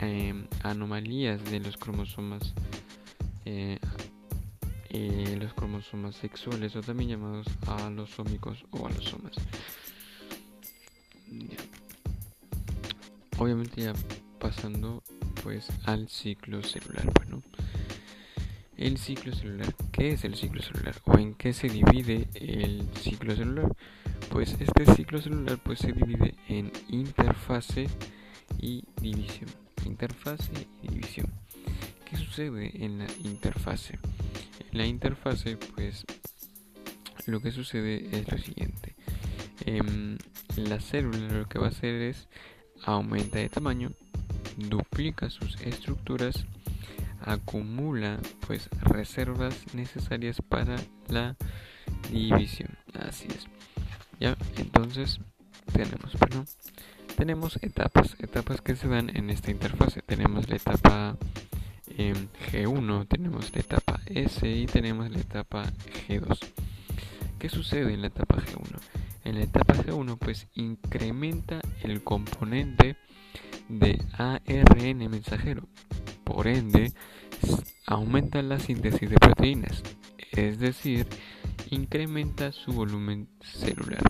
em, 0.00 0.46
anomalías 0.62 1.44
de 1.44 1.60
los 1.60 1.76
cromosomas 1.76 2.54
eh, 3.44 3.78
eh, 4.90 5.36
los 5.38 5.52
cromosomas 5.52 6.16
sexuales 6.16 6.74
o 6.74 6.80
también 6.80 7.10
llamados 7.10 7.46
alosómicos 7.66 8.64
o 8.70 8.86
alosomas. 8.86 9.34
Obviamente 13.38 13.82
ya 13.82 13.92
pasando 14.40 15.02
pues 15.42 15.68
al 15.84 16.08
ciclo 16.08 16.62
celular. 16.62 17.12
Bueno, 17.14 17.42
el 18.76 18.96
ciclo 18.96 19.34
celular. 19.34 19.74
¿Qué 19.92 20.12
es 20.12 20.24
el 20.24 20.34
ciclo 20.34 20.62
celular? 20.62 20.94
¿O 21.04 21.18
en 21.18 21.34
qué 21.34 21.52
se 21.52 21.68
divide 21.68 22.28
el 22.34 22.88
ciclo 23.00 23.36
celular? 23.36 23.76
Pues 24.30 24.56
este 24.60 24.86
ciclo 24.94 25.20
celular 25.20 25.58
pues 25.62 25.78
se 25.80 25.92
divide 25.92 26.34
en 26.48 26.72
interfase 26.88 27.88
y 28.58 28.84
división. 29.00 29.50
Interfase 29.84 30.52
y 30.82 30.88
división. 30.88 31.32
¿Qué 32.04 32.16
sucede 32.16 32.84
en 32.84 32.98
la 32.98 33.06
interfase? 33.24 33.98
En 34.70 34.78
la 34.78 34.86
interfase 34.86 35.56
pues 35.56 36.04
lo 37.26 37.40
que 37.40 37.50
sucede 37.50 38.08
es 38.12 38.30
lo 38.30 38.38
siguiente. 38.38 38.94
Em, 39.64 40.18
la 40.56 40.80
célula 40.80 41.28
lo 41.28 41.48
que 41.48 41.58
va 41.58 41.66
a 41.66 41.70
hacer 41.70 41.94
es 41.94 42.28
aumenta 42.84 43.38
de 43.38 43.48
tamaño, 43.48 43.90
duplica 44.56 45.30
sus 45.30 45.60
estructuras 45.60 46.46
acumula 47.20 48.18
pues 48.46 48.68
reservas 48.80 49.74
necesarias 49.74 50.40
para 50.40 50.76
la 51.08 51.36
división 52.10 52.78
así 52.94 53.26
es 53.28 53.46
ya 54.20 54.36
entonces 54.56 55.20
tenemos 55.72 56.12
perdón 56.16 56.46
tenemos 57.16 57.58
etapas 57.62 58.16
etapas 58.20 58.60
que 58.60 58.76
se 58.76 58.88
dan 58.88 59.10
en 59.16 59.30
esta 59.30 59.50
interfase. 59.50 60.02
Tenemos 60.02 60.48
la 60.50 60.56
etapa 60.56 61.16
em, 61.96 62.28
G1 62.52 63.08
tenemos 63.08 63.54
la 63.54 63.60
etapa 63.60 64.00
S 64.06 64.46
y 64.46 64.66
tenemos 64.66 65.10
la 65.10 65.18
etapa 65.18 65.64
G2 66.08 66.38
¿qué 67.38 67.48
sucede 67.48 67.94
en 67.94 68.02
la 68.02 68.08
etapa 68.08 68.36
G1? 68.36 68.80
en 69.26 69.34
la 69.34 69.42
etapa 69.42 69.74
G1 69.74 70.18
pues 70.18 70.46
incrementa 70.54 71.60
el 71.82 72.02
componente 72.04 72.96
de 73.68 74.00
ARN 74.16 75.10
mensajero. 75.10 75.68
Por 76.22 76.46
ende, 76.46 76.92
aumenta 77.86 78.40
la 78.42 78.60
síntesis 78.60 79.10
de 79.10 79.16
proteínas, 79.16 79.82
es 80.30 80.60
decir, 80.60 81.06
incrementa 81.70 82.52
su 82.52 82.72
volumen 82.72 83.28
celular. 83.42 84.02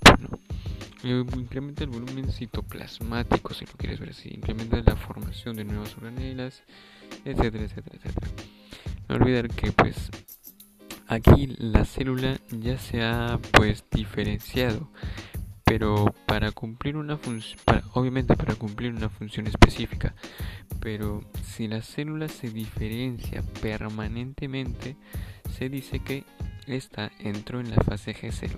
incrementa 1.03 1.85
el 1.85 1.91
volumen 1.91 2.31
citoplasmático, 2.31 3.55
si 3.55 3.67
lo 3.67 3.73
quieres 3.73 4.01
ver 4.01 4.11
así, 4.11 4.31
incrementa 4.33 4.81
la 4.83 4.97
formación 4.97 5.57
de 5.57 5.65
nuevas 5.65 5.97
organelas, 5.97 6.63
etcétera, 7.25 7.65
etcétera, 7.65 7.97
etcétera. 7.97 8.29
No 9.09 9.17
olvidar 9.17 9.49
que 9.49 9.73
pues 9.73 10.11
aquí 11.07 11.55
la 11.59 11.85
célula 11.85 12.39
ya 12.51 12.79
se 12.79 13.03
ha 13.03 13.39
pues 13.53 13.85
diferenciado 13.91 14.91
pero 15.65 16.15
para 16.27 16.53
cumplir 16.53 16.97
una 16.97 17.17
función 17.17 17.59
obviamente 17.93 18.37
para 18.37 18.55
cumplir 18.55 18.93
una 18.93 19.09
función 19.09 19.47
específica 19.47 20.15
pero 20.81 21.23
si 21.45 21.69
la 21.69 21.83
célula 21.83 22.29
se 22.29 22.51
diferencia 22.51 23.43
permanentemente 23.61 24.97
se 25.57 25.69
dice 25.69 26.01
que 26.01 26.25
esta 26.67 27.13
entró 27.19 27.61
en 27.61 27.71
la 27.71 27.83
fase 27.83 28.15
G0 28.15 28.57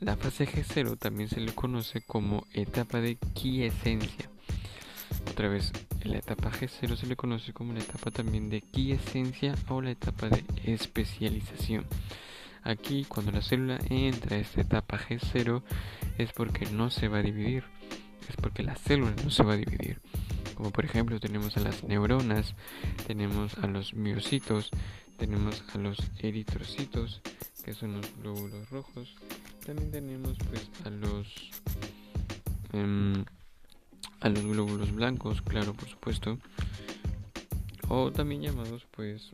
la 0.00 0.16
fase 0.16 0.46
G0 0.46 0.98
también 0.98 1.28
se 1.28 1.40
le 1.40 1.52
conoce 1.52 2.00
como 2.00 2.46
etapa 2.54 3.00
de 3.00 3.16
quiescencia 3.34 4.30
otra 5.28 5.48
vez, 5.48 5.72
la 6.04 6.18
etapa 6.18 6.50
G0 6.50 6.96
se 6.96 7.06
le 7.06 7.16
conoce 7.16 7.52
como 7.52 7.72
la 7.72 7.80
etapa 7.80 8.10
también 8.10 8.48
de 8.48 8.62
quiescencia 8.62 9.54
o 9.68 9.80
la 9.80 9.90
etapa 9.90 10.28
de 10.28 10.44
especialización. 10.64 11.86
Aquí, 12.62 13.04
cuando 13.08 13.32
la 13.32 13.42
célula 13.42 13.78
entra 13.88 14.36
a 14.36 14.40
esta 14.40 14.60
etapa 14.60 14.98
G0, 14.98 15.62
es 16.18 16.32
porque 16.32 16.66
no 16.66 16.90
se 16.90 17.08
va 17.08 17.18
a 17.18 17.22
dividir, 17.22 17.64
es 18.28 18.36
porque 18.36 18.62
la 18.62 18.76
célula 18.76 19.14
no 19.24 19.30
se 19.30 19.42
va 19.42 19.54
a 19.54 19.56
dividir. 19.56 20.00
Como 20.54 20.70
por 20.70 20.84
ejemplo, 20.84 21.18
tenemos 21.20 21.56
a 21.56 21.60
las 21.60 21.84
neuronas, 21.84 22.54
tenemos 23.06 23.56
a 23.58 23.66
los 23.66 23.94
miocitos, 23.94 24.70
tenemos 25.20 25.62
a 25.74 25.78
los 25.78 25.98
eritrocitos, 26.18 27.20
que 27.62 27.74
son 27.74 27.92
los 27.92 28.06
glóbulos 28.22 28.70
rojos, 28.70 29.14
también 29.64 29.90
tenemos 29.90 30.38
pues 30.48 30.70
a 30.84 30.90
los. 30.90 31.50
Em, 32.72 33.24
a 34.20 34.28
los 34.30 34.42
glóbulos 34.42 34.92
blancos, 34.92 35.42
claro, 35.42 35.74
por 35.74 35.88
supuesto, 35.88 36.38
o 37.88 38.10
también 38.10 38.42
llamados 38.42 38.86
pues 38.90 39.30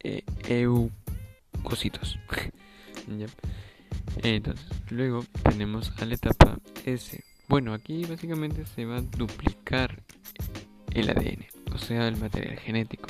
e, 0.00 0.24
eucocitos. 0.48 2.18
Entonces, 4.22 4.66
luego 4.90 5.24
tenemos 5.44 5.92
a 5.98 6.06
la 6.06 6.14
etapa 6.14 6.58
S. 6.84 7.22
Bueno, 7.48 7.72
aquí 7.72 8.04
básicamente 8.04 8.66
se 8.66 8.84
va 8.84 8.98
a 8.98 9.02
duplicar 9.02 10.02
el 10.92 11.10
ADN, 11.10 11.46
o 11.72 11.78
sea, 11.78 12.08
el 12.08 12.16
material 12.16 12.58
genético. 12.58 13.08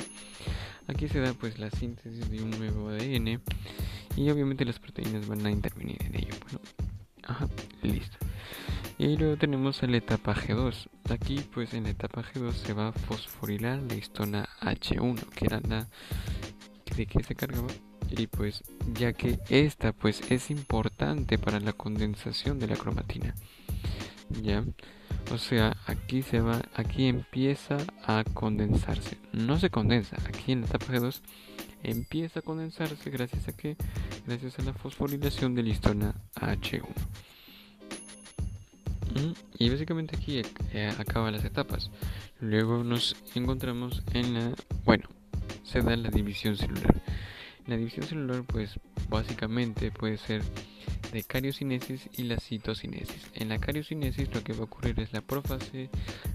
Aquí 0.87 1.07
se 1.07 1.19
da 1.19 1.33
pues 1.33 1.59
la 1.59 1.69
síntesis 1.69 2.29
de 2.29 2.41
un 2.41 2.51
nuevo 2.51 2.89
ADN 2.89 3.41
y 4.15 4.29
obviamente 4.29 4.65
las 4.65 4.79
proteínas 4.79 5.27
van 5.27 5.45
a 5.45 5.51
intervenir 5.51 5.97
en 6.03 6.15
ello. 6.15 6.33
Bueno, 6.43 6.59
ajá, 7.23 7.47
listo. 7.81 8.17
Y 8.97 9.17
luego 9.17 9.37
tenemos 9.37 9.81
la 9.81 9.97
etapa 9.97 10.35
G2. 10.35 10.89
Aquí 11.09 11.43
pues 11.53 11.73
en 11.73 11.83
la 11.83 11.89
etapa 11.89 12.23
G2 12.23 12.53
se 12.53 12.73
va 12.73 12.89
a 12.89 12.91
fosforilar 12.91 13.79
la 13.81 13.95
histona 13.95 14.49
H1, 14.61 15.27
que 15.29 15.45
era 15.45 15.59
la 15.61 15.87
de 16.95 17.05
que 17.05 17.23
se 17.23 17.35
cargaba. 17.35 17.69
Y 18.09 18.27
pues 18.27 18.63
ya 18.93 19.13
que 19.13 19.39
esta 19.49 19.93
pues 19.93 20.21
es 20.29 20.51
importante 20.51 21.37
para 21.37 21.59
la 21.59 21.73
condensación 21.73 22.59
de 22.59 22.67
la 22.67 22.75
cromatina. 22.75 23.33
Ya. 24.41 24.63
O 25.31 25.37
sea, 25.37 25.77
aquí 25.85 26.21
se 26.23 26.41
va, 26.41 26.61
aquí 26.75 27.05
empieza 27.05 27.77
a 28.05 28.23
condensarse. 28.33 29.17
No 29.31 29.59
se 29.59 29.69
condensa, 29.69 30.17
aquí 30.27 30.51
en 30.51 30.61
la 30.61 30.67
etapa 30.67 30.87
G2 30.87 31.21
empieza 31.83 32.39
a 32.39 32.43
condensarse 32.43 33.09
gracias 33.09 33.47
a 33.47 33.53
que 33.53 33.75
gracias 34.27 34.59
a 34.59 34.63
la 34.63 34.73
fosforilación 34.73 35.55
de 35.55 35.63
la 35.63 35.69
histona 35.69 36.15
H1. 36.35 36.85
Y 39.57 39.69
básicamente 39.69 40.15
aquí 40.15 40.41
eh, 40.73 40.93
acaban 40.97 41.33
las 41.33 41.45
etapas. 41.45 41.91
Luego 42.39 42.83
nos 42.83 43.15
encontramos 43.35 44.03
en 44.13 44.33
la... 44.33 44.55
Bueno, 44.85 45.09
se 45.63 45.81
da 45.81 45.95
la 45.95 46.09
división 46.09 46.57
celular. 46.57 47.01
La 47.67 47.77
división 47.77 48.05
celular 48.07 48.43
pues 48.43 48.79
básicamente 49.09 49.91
puede 49.91 50.17
ser 50.17 50.41
de 51.11 51.23
cariocinesis 51.23 52.09
y 52.13 52.23
la 52.23 52.39
citocinesis. 52.39 53.29
En 53.33 53.49
la 53.49 53.59
cariocinesis 53.59 54.33
lo 54.33 54.43
que 54.43 54.53
va 54.53 54.59
a 54.59 54.63
ocurrir 54.63 54.99
es 54.99 55.13
la 55.13 55.21
profase, 55.21 55.89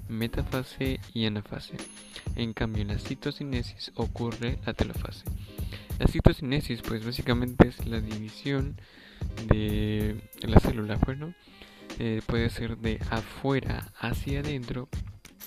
metafase 0.08 1.00
y 1.14 1.26
anafase. 1.26 1.76
En 2.36 2.52
cambio 2.52 2.82
en 2.82 2.88
la 2.88 2.98
citocinesis 2.98 3.92
ocurre 3.94 4.58
la 4.66 4.74
telofase. 4.74 5.24
La 5.98 6.06
citocinesis 6.06 6.82
pues 6.82 7.04
básicamente 7.04 7.68
es 7.68 7.86
la 7.86 8.00
división 8.00 8.76
de 9.48 10.16
la 10.42 10.60
célula, 10.60 10.96
bueno, 11.04 11.34
eh, 11.98 12.20
puede 12.26 12.50
ser 12.50 12.76
de 12.76 13.00
afuera 13.10 13.92
hacia 13.98 14.40
adentro, 14.40 14.88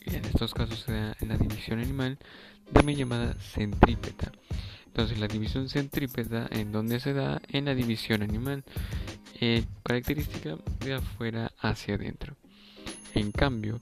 y 0.06 0.16
en 0.16 0.26
estos 0.26 0.54
casos 0.54 0.80
se 0.80 0.92
da 0.92 1.16
en 1.20 1.30
la 1.30 1.38
división 1.38 1.80
animal, 1.80 2.18
también 2.74 2.98
llamada 2.98 3.36
centrípeta. 3.36 4.32
Entonces 4.90 5.20
la 5.20 5.28
división 5.28 5.70
centrípeta 5.70 6.48
en 6.52 6.72
donde 6.72 7.00
se 7.00 7.14
da 7.14 7.42
en 7.50 7.66
la 7.66 7.76
división 7.76 8.24
animal, 8.24 8.64
eh, 9.40 9.64
característica 9.84 10.58
de 10.80 10.96
afuera 10.96 11.52
hacia 11.60 11.96
adentro. 11.96 12.36
En 13.14 13.32
cambio, 13.32 13.80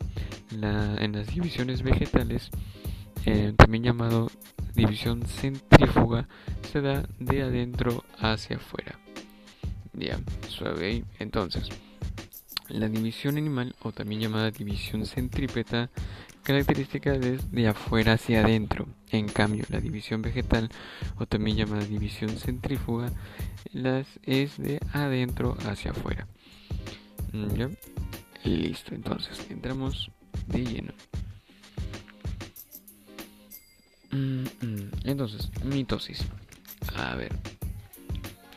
en 0.52 1.12
las 1.14 1.28
divisiones 1.28 1.82
vegetales, 1.82 2.50
eh, 3.26 3.54
también 3.58 3.84
llamado 3.84 4.30
división 4.76 5.24
centrífuga, 5.26 6.28
se 6.72 6.82
da 6.82 7.08
de 7.20 7.42
adentro 7.42 8.04
hacia 8.20 8.58
afuera. 8.58 9.00
Ya, 9.94 10.20
suave 10.48 11.04
Entonces, 11.20 11.70
la 12.70 12.90
división 12.90 13.38
animal, 13.38 13.76
o 13.82 13.92
también 13.92 14.22
llamada 14.22 14.52
división 14.52 15.06
centrípeta, 15.06 15.90
característica 16.44 17.14
es 17.14 17.52
de 17.52 17.68
afuera 17.68 18.14
hacia 18.14 18.42
adentro. 18.42 18.88
En 19.12 19.28
cambio, 19.28 19.66
la 19.70 19.80
división 19.80 20.22
vegetal, 20.22 20.70
o 21.18 21.26
también 21.26 21.58
llamada 21.58 21.86
división 21.86 22.30
centrífuga, 22.38 23.12
las 23.74 24.08
es 24.24 24.58
de 24.58 24.80
adentro 24.94 25.58
hacia 25.66 25.92
afuera. 25.92 26.28
Mm. 27.34 27.74
Listo, 28.44 28.96
entonces 28.96 29.46
entramos 29.50 30.10
de 30.48 30.64
lleno. 30.64 30.94
Mm, 34.12 34.44
mm. 34.62 34.92
Entonces, 35.04 35.50
mitosis. 35.64 36.24
A 36.96 37.16
ver, 37.16 37.34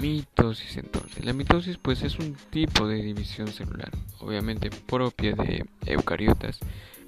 Mitosis 0.00 0.76
entonces. 0.78 1.24
La 1.24 1.32
mitosis 1.32 1.76
pues 1.76 2.02
es 2.02 2.18
un 2.18 2.34
tipo 2.50 2.88
de 2.88 3.02
división 3.02 3.48
celular, 3.48 3.90
obviamente 4.20 4.70
propia 4.70 5.32
de 5.32 5.66
eucariotas, 5.86 6.58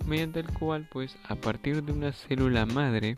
mediante 0.06 0.40
el 0.40 0.48
cual 0.52 0.88
pues 0.90 1.16
a 1.24 1.34
partir 1.34 1.82
de 1.82 1.92
una 1.92 2.12
célula 2.12 2.66
madre 2.66 3.16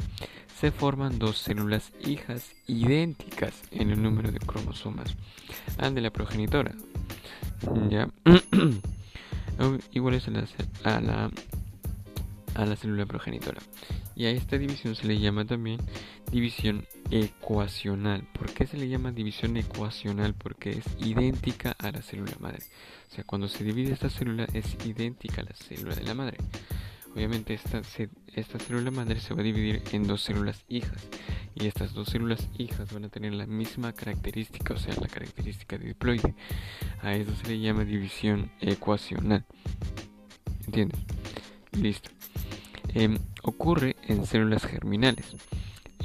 se 0.60 0.70
forman 0.70 1.18
dos 1.18 1.38
células 1.38 1.92
hijas 2.04 2.52
idénticas 2.66 3.62
en 3.72 3.90
el 3.90 4.02
número 4.02 4.30
de 4.30 4.38
cromosomas 4.38 5.16
de 5.92 6.00
la 6.00 6.10
progenitora. 6.10 6.72
Ya. 7.90 8.08
Iguales 9.92 10.26
a 10.28 10.96
a 10.96 11.00
la 11.00 11.30
a 12.54 12.64
la 12.64 12.76
célula 12.76 13.06
progenitora. 13.06 13.60
Y 14.16 14.26
a 14.26 14.30
esta 14.30 14.58
división 14.58 14.94
se 14.94 15.06
le 15.06 15.18
llama 15.18 15.44
también 15.44 15.80
división 16.30 16.86
ecuacional. 17.10 18.26
¿Por 18.32 18.52
qué 18.52 18.66
se 18.66 18.76
le 18.76 18.88
llama 18.88 19.12
división 19.12 19.56
ecuacional? 19.56 20.34
Porque 20.34 20.70
es 20.70 20.84
idéntica 20.98 21.76
a 21.78 21.90
la 21.90 22.02
célula 22.02 22.32
madre. 22.40 22.60
O 23.10 23.14
sea, 23.14 23.24
cuando 23.24 23.48
se 23.48 23.64
divide 23.64 23.92
esta 23.92 24.10
célula 24.10 24.46
es 24.52 24.76
idéntica 24.84 25.42
a 25.42 25.44
la 25.44 25.54
célula 25.54 25.94
de 25.94 26.02
la 26.04 26.14
madre. 26.14 26.38
Obviamente 27.14 27.54
esta, 27.54 27.80
esta 28.34 28.58
célula 28.58 28.90
madre 28.90 29.20
se 29.20 29.34
va 29.34 29.40
a 29.40 29.44
dividir 29.44 29.82
en 29.92 30.06
dos 30.06 30.22
células 30.22 30.64
hijas. 30.68 31.08
Y 31.54 31.66
estas 31.66 31.92
dos 31.92 32.08
células 32.08 32.48
hijas 32.58 32.92
van 32.92 33.04
a 33.04 33.08
tener 33.08 33.32
la 33.32 33.46
misma 33.46 33.92
característica, 33.92 34.74
o 34.74 34.76
sea, 34.76 34.94
la 35.00 35.06
característica 35.06 35.78
de 35.78 35.86
diploide. 35.86 36.34
A 37.00 37.14
eso 37.14 37.32
se 37.36 37.48
le 37.48 37.60
llama 37.60 37.84
división 37.84 38.50
ecuacional. 38.60 39.44
¿Entiendes? 40.66 40.98
Listo. 41.72 42.10
Em, 42.94 43.18
ocurre 43.42 43.96
en 44.06 44.24
células 44.24 44.64
germinales, 44.64 45.36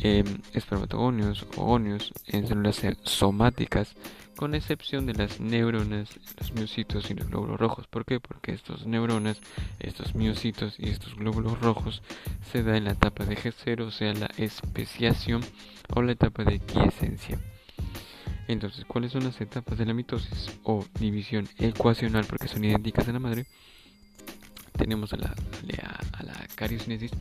eh, 0.01 0.23
espermatogonios 0.53 1.45
o 1.55 1.77
en 1.77 2.47
células 2.47 2.81
somáticas, 3.03 3.95
con 4.35 4.55
excepción 4.55 5.05
de 5.05 5.13
las 5.13 5.39
neuronas, 5.39 6.09
los 6.39 6.53
miocitos 6.53 7.11
y 7.11 7.13
los 7.13 7.27
glóbulos 7.27 7.59
rojos. 7.59 7.85
¿Por 7.87 8.05
qué? 8.05 8.19
Porque 8.19 8.53
estos 8.53 8.87
neuronas, 8.87 9.39
estos 9.79 10.15
miocitos 10.15 10.79
y 10.79 10.89
estos 10.89 11.15
glóbulos 11.15 11.59
rojos 11.59 12.01
se 12.51 12.63
da 12.63 12.75
en 12.75 12.85
la 12.85 12.93
etapa 12.93 13.23
de 13.25 13.37
G0, 13.37 13.81
o 13.85 13.91
sea, 13.91 14.13
la 14.13 14.31
especiación 14.37 15.41
o 15.93 16.01
la 16.01 16.13
etapa 16.13 16.43
de 16.43 16.59
quiescencia. 16.59 17.37
Entonces, 18.47 18.83
¿cuáles 18.85 19.11
son 19.11 19.25
las 19.25 19.39
etapas 19.41 19.77
de 19.77 19.85
la 19.85 19.93
mitosis 19.93 20.59
o 20.63 20.83
división 20.99 21.47
ecuacional? 21.59 22.25
Porque 22.25 22.47
son 22.47 22.63
idénticas 22.63 23.07
a 23.07 23.11
la 23.11 23.19
madre 23.19 23.45
tenemos 24.79 25.11
a 25.13 25.17
la, 25.17 25.35
a, 26.13 26.23
la 26.23 26.47
cariocinesis, 26.55 27.11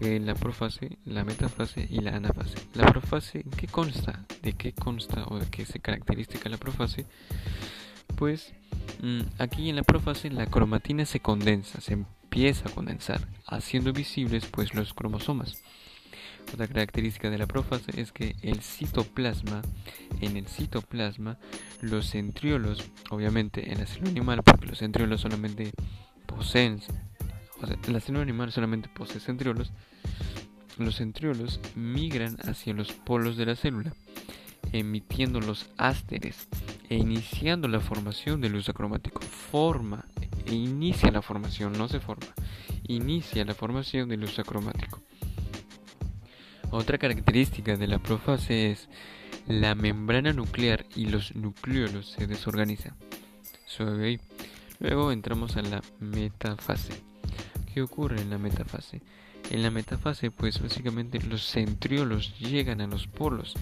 la 0.00 0.34
profase, 0.34 0.98
la 1.06 1.24
metafase 1.24 1.88
y 1.90 2.00
la 2.00 2.14
anafase. 2.14 2.58
La 2.74 2.84
profase, 2.86 3.40
¿en 3.40 3.50
qué 3.50 3.66
consta? 3.66 4.24
¿De 4.42 4.52
qué 4.52 4.72
consta 4.72 5.24
o 5.28 5.38
de 5.38 5.46
qué 5.46 5.64
se 5.64 5.80
caracteriza 5.80 6.48
la 6.50 6.58
profase? 6.58 7.06
Pues 8.16 8.52
mm, 9.02 9.22
aquí 9.38 9.70
en 9.70 9.76
la 9.76 9.82
profase 9.82 10.30
la 10.30 10.46
cromatina 10.46 11.06
se 11.06 11.20
condensa, 11.20 11.80
se 11.80 11.94
empieza 11.94 12.68
a 12.68 12.72
condensar, 12.72 13.26
haciendo 13.46 13.92
visibles 13.94 14.44
pues 14.46 14.74
los 14.74 14.92
cromosomas. 14.92 15.62
Otra 16.52 16.68
característica 16.68 17.28
de 17.30 17.38
la 17.38 17.46
prófase 17.46 18.00
es 18.00 18.12
que 18.12 18.36
el 18.42 18.60
citoplasma, 18.60 19.62
en 20.20 20.36
el 20.36 20.46
citoplasma, 20.46 21.38
los 21.80 22.10
centriolos, 22.10 22.84
obviamente 23.10 23.72
en 23.72 23.80
la 23.80 23.86
célula 23.86 24.10
animal, 24.10 24.42
porque 24.44 24.66
los 24.66 24.78
centriolos 24.78 25.22
solamente 25.22 25.72
poseen, 26.26 26.80
o 27.60 27.66
sea, 27.66 27.76
la 27.88 28.00
célula 28.00 28.22
animal 28.22 28.52
solamente 28.52 28.88
posee 28.88 29.20
centriolos, 29.20 29.72
los 30.78 30.96
centriolos 30.96 31.60
migran 31.74 32.36
hacia 32.44 32.74
los 32.74 32.92
polos 32.92 33.36
de 33.36 33.46
la 33.46 33.56
célula, 33.56 33.94
emitiendo 34.72 35.40
los 35.40 35.70
ásteres 35.78 36.48
e 36.88 36.96
iniciando 36.96 37.68
la 37.68 37.80
formación 37.80 38.40
del 38.40 38.52
luz 38.52 38.68
acromático. 38.68 39.20
Forma 39.22 40.04
e 40.44 40.54
inicia 40.54 41.10
la 41.10 41.22
formación, 41.22 41.72
no 41.72 41.88
se 41.88 42.00
forma, 42.00 42.26
inicia 42.86 43.44
la 43.44 43.54
formación 43.54 44.08
del 44.08 44.20
luz 44.20 44.38
acromático. 44.38 45.00
Otra 46.70 46.98
característica 46.98 47.76
de 47.76 47.86
la 47.86 47.98
profase 47.98 48.72
es 48.72 48.88
la 49.46 49.74
membrana 49.74 50.32
nuclear 50.32 50.84
y 50.94 51.06
los 51.06 51.34
nucleolos 51.34 52.10
se 52.10 52.26
desorganizan. 52.26 52.96
Suave 53.66 54.20
Luego 54.78 55.12
entramos 55.12 55.56
a 55.56 55.62
la 55.62 55.82
metafase. 56.00 57.02
¿Qué 57.72 57.82
ocurre 57.82 58.20
en 58.20 58.30
la 58.30 58.38
metafase? 58.38 59.02
En 59.50 59.62
la 59.62 59.70
metafase, 59.70 60.30
pues 60.30 60.60
básicamente 60.60 61.20
los 61.20 61.46
centriolos 61.46 62.38
llegan 62.38 62.80
a 62.80 62.86
los 62.86 63.06
polos 63.06 63.54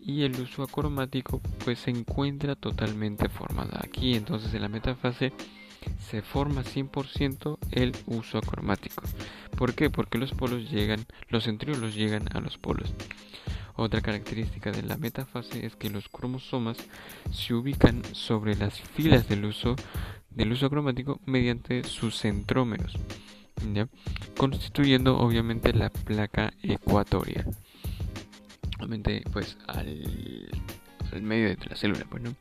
y 0.00 0.22
el 0.22 0.40
uso 0.40 0.62
acromático 0.62 1.40
pues 1.64 1.80
se 1.80 1.90
encuentra 1.90 2.56
totalmente 2.56 3.28
formado. 3.28 3.70
Aquí 3.74 4.14
entonces 4.14 4.52
en 4.54 4.62
la 4.62 4.68
metafase 4.68 5.32
se 5.98 6.22
forma 6.22 6.62
100% 6.62 7.58
el 7.72 7.92
uso 8.06 8.38
acromático. 8.38 9.02
¿Por 9.56 9.74
qué? 9.74 9.90
Porque 9.90 10.18
los 10.18 10.32
polos 10.32 10.70
llegan, 10.70 11.06
los 11.28 11.44
centriolos 11.44 11.94
llegan 11.94 12.28
a 12.34 12.40
los 12.40 12.58
polos. 12.58 12.92
Otra 13.80 14.02
característica 14.02 14.70
de 14.70 14.82
la 14.82 14.98
metafase 14.98 15.64
es 15.64 15.74
que 15.74 15.88
los 15.88 16.10
cromosomas 16.10 16.76
se 17.32 17.54
ubican 17.54 18.02
sobre 18.12 18.54
las 18.54 18.78
filas 18.78 19.26
del 19.26 19.46
uso 19.46 19.74
del 20.28 20.52
uso 20.52 20.68
cromático 20.68 21.18
mediante 21.24 21.82
sus 21.84 22.18
centrómeros, 22.18 22.98
constituyendo 24.36 25.18
obviamente 25.18 25.72
la 25.72 25.88
placa 25.88 26.52
ecuatorial. 26.62 27.46
Obviamente, 28.76 29.22
pues 29.32 29.56
al, 29.66 30.50
medio 31.22 31.48
de 31.48 31.66
la 31.68 31.76
célula. 31.76 32.06
Bueno, 32.10 32.34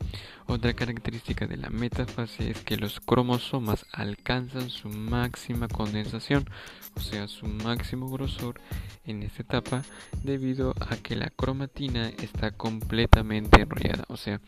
otra 0.47 0.73
característica 0.73 1.47
de 1.47 1.57
la 1.57 1.69
metafase 1.69 2.51
es 2.51 2.61
que 2.61 2.77
los 2.77 2.99
cromosomas 2.99 3.85
alcanzan 3.91 4.69
su 4.69 4.89
máxima 4.89 5.67
condensación, 5.67 6.49
o 6.95 6.99
sea, 6.99 7.27
su 7.27 7.45
máximo 7.45 8.09
grosor 8.09 8.59
en 9.05 9.23
esta 9.23 9.43
etapa 9.43 9.83
debido 10.23 10.73
a 10.79 10.95
que 10.97 11.15
la 11.15 11.29
cromatina 11.29 12.09
está 12.09 12.51
completamente 12.51 13.61
enrollada, 13.61 14.05
o 14.07 14.17
sea, 14.17 14.41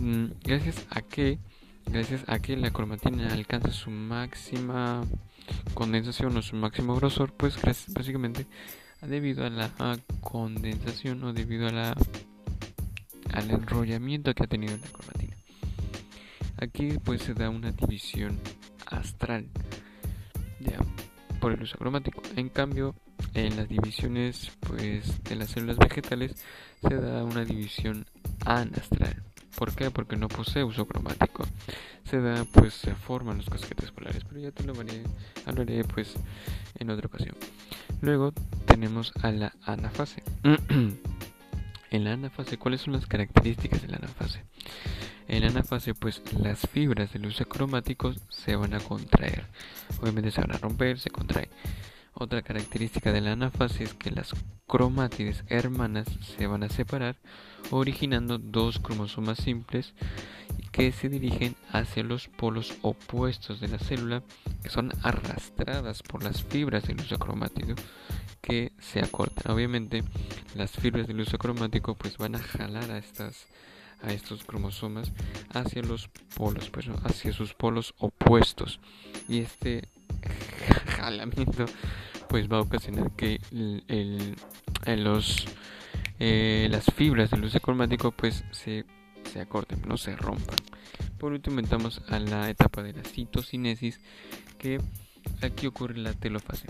mm, 0.00 0.26
gracias 0.42 0.86
a 0.90 1.02
que 1.02 1.38
gracias 1.86 2.22
a 2.26 2.38
que 2.38 2.56
la 2.56 2.70
cromatina 2.70 3.32
alcanza 3.32 3.70
su 3.70 3.90
máxima 3.90 5.02
condensación 5.74 6.36
o 6.36 6.42
su 6.42 6.56
máximo 6.56 6.94
grosor, 6.96 7.32
pues 7.32 7.56
básicamente 7.88 8.46
debido 9.02 9.44
a 9.46 9.50
la 9.50 9.70
condensación 10.20 11.22
o 11.24 11.32
debido 11.32 11.68
a 11.68 11.72
la 11.72 11.94
al 13.32 13.50
enrollamiento 13.50 14.34
que 14.34 14.44
ha 14.44 14.46
tenido 14.46 14.76
la 14.76 14.86
cromatina. 14.88 15.36
Aquí 16.60 16.98
pues 17.04 17.22
se 17.22 17.34
da 17.34 17.50
una 17.50 17.70
división 17.72 18.38
astral 18.86 19.46
ya, 20.60 20.78
por 21.40 21.52
el 21.52 21.62
uso 21.62 21.78
cromático. 21.78 22.22
En 22.36 22.48
cambio, 22.48 22.94
en 23.34 23.56
las 23.56 23.68
divisiones 23.68 24.50
pues 24.60 25.22
de 25.24 25.36
las 25.36 25.50
células 25.50 25.78
vegetales 25.78 26.34
se 26.82 26.94
da 26.96 27.24
una 27.24 27.44
división 27.44 28.06
anastral. 28.44 29.22
¿Por 29.56 29.74
qué? 29.74 29.90
Porque 29.90 30.16
no 30.16 30.28
posee 30.28 30.62
uso 30.62 30.86
cromático. 30.86 31.44
Se 32.04 32.20
da, 32.20 32.44
pues 32.44 32.74
se 32.74 32.94
forman 32.94 33.38
los 33.38 33.50
casquetes 33.50 33.90
polares, 33.90 34.24
pero 34.24 34.40
ya 34.40 34.52
te 34.52 34.62
lo 34.62 34.72
hablaré 34.72 35.84
pues 35.84 36.14
en 36.78 36.90
otra 36.90 37.06
ocasión. 37.06 37.34
Luego 38.00 38.32
tenemos 38.66 39.12
a 39.20 39.32
la 39.32 39.52
anafase. 39.62 40.22
en 41.90 42.04
la 42.04 42.12
anafase, 42.12 42.58
¿cuáles 42.58 42.82
son 42.82 42.92
las 42.92 43.06
características 43.06 43.82
de 43.82 43.88
la 43.88 43.96
anafase? 43.96 44.44
En 45.28 45.42
la 45.42 45.48
anafase, 45.48 45.94
pues 45.94 46.22
las 46.32 46.60
fibras 46.68 47.12
del 47.12 47.26
uso 47.26 47.44
cromático 47.46 48.14
se 48.28 48.56
van 48.56 48.74
a 48.74 48.80
contraer. 48.80 49.44
Obviamente 50.00 50.30
se 50.30 50.40
van 50.40 50.52
a 50.52 50.58
romper, 50.58 50.98
se 50.98 51.10
contraen. 51.10 51.48
Otra 52.14 52.42
característica 52.42 53.12
de 53.12 53.20
la 53.20 53.32
anafase 53.32 53.84
es 53.84 53.94
que 53.94 54.10
las 54.10 54.34
cromátides 54.66 55.44
hermanas 55.48 56.08
se 56.36 56.46
van 56.46 56.64
a 56.64 56.68
separar, 56.68 57.16
originando 57.70 58.38
dos 58.38 58.78
cromosomas 58.80 59.38
simples 59.38 59.94
que 60.72 60.90
se 60.92 61.08
dirigen 61.08 61.56
hacia 61.70 62.02
los 62.02 62.28
polos 62.28 62.74
opuestos 62.82 63.60
de 63.60 63.68
la 63.68 63.78
célula, 63.78 64.22
que 64.62 64.68
son 64.68 64.92
arrastradas 65.02 66.02
por 66.02 66.24
las 66.24 66.42
fibras 66.42 66.84
del 66.88 67.00
uso 67.00 67.18
cromático 67.18 67.74
que 68.40 68.72
se 68.80 69.00
acortan. 69.00 69.52
Obviamente, 69.52 70.04
las 70.54 70.72
fibras 70.72 71.06
del 71.06 71.20
uso 71.20 71.38
cromático 71.38 71.94
pues 71.94 72.16
van 72.18 72.34
a 72.34 72.38
jalar 72.38 72.90
a 72.90 72.98
estas 72.98 73.46
a 74.00 74.12
estos 74.12 74.44
cromosomas 74.44 75.10
hacia 75.52 75.82
los 75.82 76.08
polos, 76.36 76.70
pues, 76.70 76.86
hacia 77.02 77.32
sus 77.32 77.54
polos 77.54 77.94
opuestos. 77.98 78.78
Y 79.28 79.40
este 79.40 79.88
jalamiento 80.96 81.66
pues 82.28 82.48
va 82.48 82.58
a 82.58 82.60
ocasionar 82.60 83.10
que 83.12 83.40
el, 83.50 84.36
los 85.02 85.46
eh, 86.20 86.68
las 86.70 86.84
fibras 86.94 87.30
del 87.30 87.44
uso 87.44 87.60
cromático 87.60 88.12
pues 88.12 88.44
se, 88.50 88.84
se 89.32 89.40
acorten, 89.40 89.82
no 89.86 89.96
se 89.96 90.16
rompan. 90.16 90.56
Por 91.18 91.32
último, 91.32 91.58
entramos 91.60 92.02
a 92.08 92.18
la 92.18 92.48
etapa 92.50 92.82
de 92.82 92.92
la 92.92 93.02
citocinesis, 93.02 94.00
que 94.58 94.80
aquí 95.42 95.66
ocurre 95.66 95.98
la 95.98 96.12
telofase. 96.12 96.66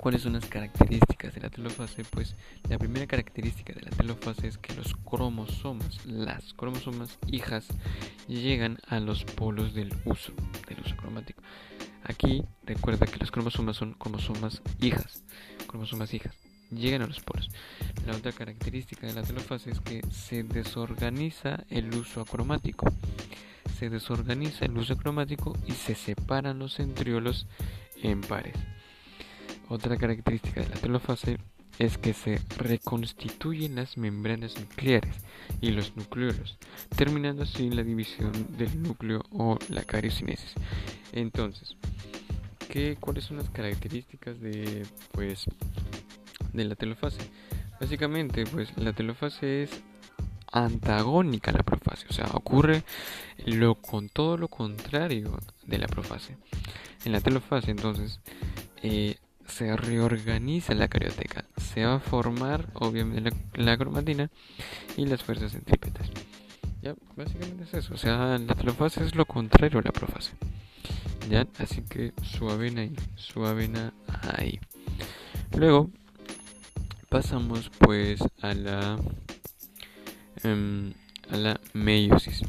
¿Cuáles 0.00 0.22
son 0.22 0.32
las 0.32 0.46
características 0.46 1.34
de 1.34 1.42
la 1.42 1.50
telofase? 1.50 2.04
Pues 2.04 2.34
la 2.70 2.78
primera 2.78 3.06
característica 3.06 3.74
de 3.74 3.82
la 3.82 3.90
telofase 3.90 4.48
es 4.48 4.56
que 4.56 4.74
los 4.74 4.96
cromosomas, 4.96 6.06
las 6.06 6.54
cromosomas 6.54 7.18
hijas, 7.26 7.66
llegan 8.26 8.78
a 8.88 8.98
los 8.98 9.24
polos 9.24 9.74
del 9.74 9.92
uso, 10.06 10.32
del 10.66 10.80
uso 10.80 10.96
cromático. 10.96 11.42
Aquí 12.02 12.42
recuerda 12.64 13.04
que 13.04 13.18
los 13.18 13.30
cromosomas 13.30 13.76
son 13.76 13.92
cromosomas 13.92 14.62
hijas, 14.80 15.22
cromosomas 15.66 16.14
hijas, 16.14 16.34
llegan 16.70 17.02
a 17.02 17.06
los 17.06 17.20
polos. 17.20 17.50
La 18.06 18.16
otra 18.16 18.32
característica 18.32 19.06
de 19.06 19.12
la 19.12 19.22
telofase 19.22 19.70
es 19.70 19.80
que 19.80 20.00
se 20.10 20.44
desorganiza 20.44 21.64
el 21.68 21.94
uso 21.94 22.22
acromático. 22.22 22.90
Se 23.78 23.90
desorganiza 23.90 24.64
el 24.64 24.78
uso 24.78 24.94
acromático 24.94 25.54
y 25.66 25.72
se 25.72 25.94
separan 25.94 26.58
los 26.58 26.76
centriolos 26.76 27.46
en 28.02 28.22
pares. 28.22 28.56
Otra 29.70 29.96
característica 29.96 30.62
de 30.62 30.68
la 30.68 30.74
telofase 30.74 31.38
es 31.78 31.96
que 31.96 32.12
se 32.12 32.40
reconstituyen 32.58 33.76
las 33.76 33.96
membranas 33.96 34.58
nucleares 34.58 35.14
y 35.60 35.70
los 35.70 35.94
nucleolos, 35.96 36.58
terminando 36.96 37.44
así 37.44 37.70
la 37.70 37.84
división 37.84 38.32
del 38.58 38.82
núcleo 38.82 39.22
o 39.30 39.60
la 39.68 39.84
cariocinesis. 39.84 40.54
Entonces, 41.12 41.76
¿qué, 42.68 42.96
¿cuáles 42.98 43.22
son 43.22 43.36
las 43.36 43.48
características 43.50 44.40
de, 44.40 44.84
pues, 45.12 45.44
de 46.52 46.64
la 46.64 46.74
telofase? 46.74 47.20
Básicamente, 47.80 48.46
pues 48.46 48.76
la 48.76 48.92
telofase 48.92 49.62
es 49.62 49.70
antagónica 50.50 51.52
a 51.52 51.54
la 51.54 51.62
profase, 51.62 52.06
o 52.10 52.12
sea, 52.12 52.26
ocurre 52.34 52.82
lo 53.46 53.76
con 53.76 54.08
todo 54.08 54.36
lo 54.36 54.48
contrario 54.48 55.38
de 55.64 55.78
la 55.78 55.86
profase. 55.86 56.36
En 57.04 57.12
la 57.12 57.20
telofase, 57.20 57.70
entonces, 57.70 58.18
eh, 58.82 59.14
se 59.50 59.76
reorganiza 59.76 60.74
la 60.74 60.88
carioteca, 60.88 61.44
se 61.56 61.84
va 61.84 61.96
a 61.96 62.00
formar 62.00 62.68
obviamente 62.74 63.30
la, 63.54 63.76
cromatina 63.76 64.30
y 64.96 65.06
las 65.06 65.22
fuerzas 65.22 65.52
centrípetas. 65.52 66.08
Ya, 66.82 66.94
básicamente 67.16 67.64
es 67.64 67.74
eso, 67.74 67.94
o 67.94 67.98
sea, 67.98 68.38
la 68.38 68.54
telofase 68.54 69.04
es 69.04 69.14
lo 69.14 69.26
contrario 69.26 69.80
a 69.80 69.82
la 69.82 69.92
profase. 69.92 70.32
Ya, 71.28 71.46
así 71.58 71.82
que 71.82 72.12
suavena 72.22 72.80
ahí, 72.80 72.96
suavena 73.16 73.92
ahí. 74.36 74.58
Luego 75.56 75.90
pasamos 77.08 77.70
pues 77.78 78.20
a 78.40 78.54
la 78.54 78.98
em, 80.42 80.92
a 81.30 81.36
la 81.36 81.60
meiosis. 81.74 82.42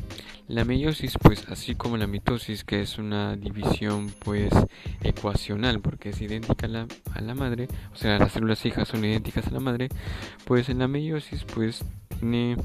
La 0.51 0.65
meiosis, 0.65 1.13
pues 1.17 1.47
así 1.47 1.75
como 1.75 1.95
la 1.95 2.07
mitosis, 2.07 2.65
que 2.65 2.81
es 2.81 2.97
una 2.97 3.37
división 3.37 4.11
pues 4.19 4.49
ecuacional, 5.01 5.79
porque 5.79 6.09
es 6.09 6.21
idéntica 6.21 6.65
a 6.65 6.69
la, 6.69 6.87
a 7.13 7.21
la 7.21 7.33
madre, 7.35 7.69
o 7.93 7.95
sea, 7.95 8.19
las 8.19 8.33
células 8.33 8.65
hijas 8.65 8.89
son 8.89 9.05
idénticas 9.05 9.47
a 9.47 9.51
la 9.51 9.61
madre, 9.61 9.87
pues 10.43 10.67
en 10.67 10.79
la 10.79 10.89
meiosis 10.89 11.45
pues 11.45 11.85
tiene 12.19 12.57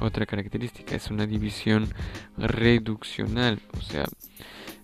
otra 0.00 0.26
característica, 0.26 0.96
es 0.96 1.12
una 1.12 1.26
división 1.26 1.88
reduccional, 2.36 3.60
o 3.78 3.82
sea, 3.82 4.04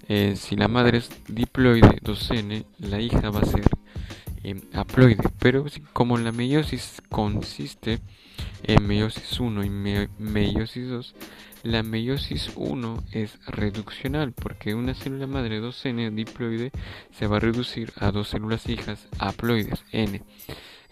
eh, 0.06 0.36
si 0.36 0.54
la 0.54 0.68
madre 0.68 0.98
es 0.98 1.10
diploide 1.26 1.98
2N, 2.02 2.66
la 2.78 3.00
hija 3.00 3.30
va 3.30 3.40
a 3.40 3.46
ser 3.46 3.64
haploide. 4.74 5.22
Pero 5.40 5.64
como 5.92 6.18
la 6.18 6.30
meiosis 6.30 7.02
consiste 7.08 7.98
en 8.62 8.86
meiosis 8.86 9.40
1 9.40 9.64
y 9.64 9.70
meiosis 10.18 10.88
2, 10.88 11.14
la 11.64 11.82
meiosis 11.82 12.52
1 12.56 13.04
es 13.12 13.38
reduccional 13.46 14.32
porque 14.32 14.74
una 14.74 14.94
célula 14.94 15.26
madre 15.26 15.62
2N 15.62 16.14
diploide 16.14 16.70
se 17.10 17.26
va 17.26 17.38
a 17.38 17.40
reducir 17.40 17.92
a 17.96 18.10
dos 18.10 18.28
células 18.28 18.68
hijas 18.68 19.08
haploides 19.18 19.82
N. 19.90 20.22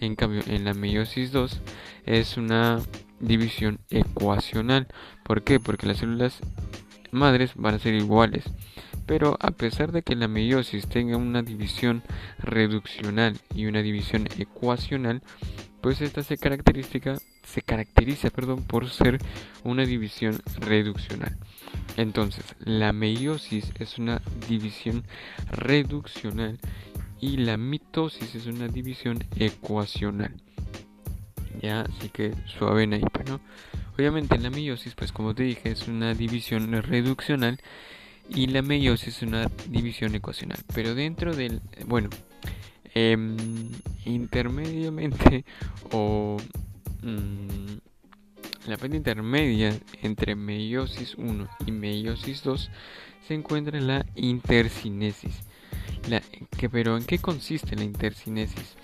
En 0.01 0.17
cambio, 0.17 0.43
en 0.47 0.65
la 0.65 0.73
meiosis 0.73 1.31
2 1.31 1.61
es 2.07 2.39
una 2.39 2.81
división 3.21 3.81
ecuacional. 3.91 4.89
¿Por 5.25 5.43
qué? 5.43 5.61
Porque 5.61 5.87
las 5.87 5.99
células 5.99 6.39
madres 7.11 7.53
van 7.55 7.75
a 7.75 7.79
ser 7.79 7.95
iguales. 7.95 8.45
Pero 9.07 9.37
a 9.41 9.51
pesar 9.51 9.93
de 9.93 10.03
que 10.03 10.17
la 10.17 10.27
meiosis 10.27 10.89
tenga 10.89 11.19
una 11.19 11.43
división 11.43 12.03
reduccional 12.39 13.37
y 13.55 13.67
una 13.67 13.83
división 13.83 14.27
ecuacional, 14.39 15.23
pues 15.83 16.01
esta 16.01 16.23
se 16.23 16.39
caracteriza, 16.39 17.19
se 17.53 17.61
caracteriza 17.61 18.31
perdón, 18.31 18.63
por 18.63 18.89
ser 18.89 19.19
una 19.63 19.85
división 19.85 20.41
reduccional. 20.59 21.37
Entonces, 21.99 22.45
la 22.61 22.95
meiosis 22.95 23.73
es 23.79 23.99
una 23.99 24.23
división 24.49 25.05
reduccional 25.51 26.59
y 27.21 27.37
la 27.37 27.59
mitosis 27.59 28.35
es 28.35 28.47
una 28.47 28.69
división 28.69 29.23
ecuacional. 29.37 30.35
Ya, 31.61 31.83
así 31.83 32.09
que 32.09 32.35
suave 32.47 32.89
ahí, 32.91 33.05
pues, 33.13 33.29
¿no? 33.29 33.41
Obviamente 33.99 34.39
la 34.39 34.49
meiosis, 34.49 34.95
pues 34.95 35.13
como 35.13 35.35
te 35.35 35.43
dije, 35.43 35.73
es 35.73 35.87
una 35.89 36.15
división 36.15 36.73
reduccional 36.83 37.61
y 38.31 38.47
la 38.47 38.63
meiosis 38.63 39.17
es 39.17 39.23
una 39.23 39.51
división 39.69 40.15
ecuacional. 40.15 40.59
Pero 40.75 40.95
dentro 40.95 41.37
del, 41.37 41.61
bueno, 41.87 42.09
eh, 42.95 43.17
intermediamente 44.07 45.45
o 45.93 46.39
mm, 47.03 47.79
la 48.67 48.77
parte 48.77 48.97
intermedia 48.97 49.77
entre 50.03 50.37
meiosis 50.37 51.15
1 51.17 51.49
y 51.67 51.73
meiosis 51.73 52.43
2 52.45 52.71
se 53.27 53.35
encuentra 53.35 53.81
la 53.81 54.07
intercinesis. 54.15 55.41
Pero 56.71 56.97
¿en 56.97 57.05
qué 57.05 57.19
consiste 57.19 57.77
la 57.77 57.85
intercinesis? 57.85 58.77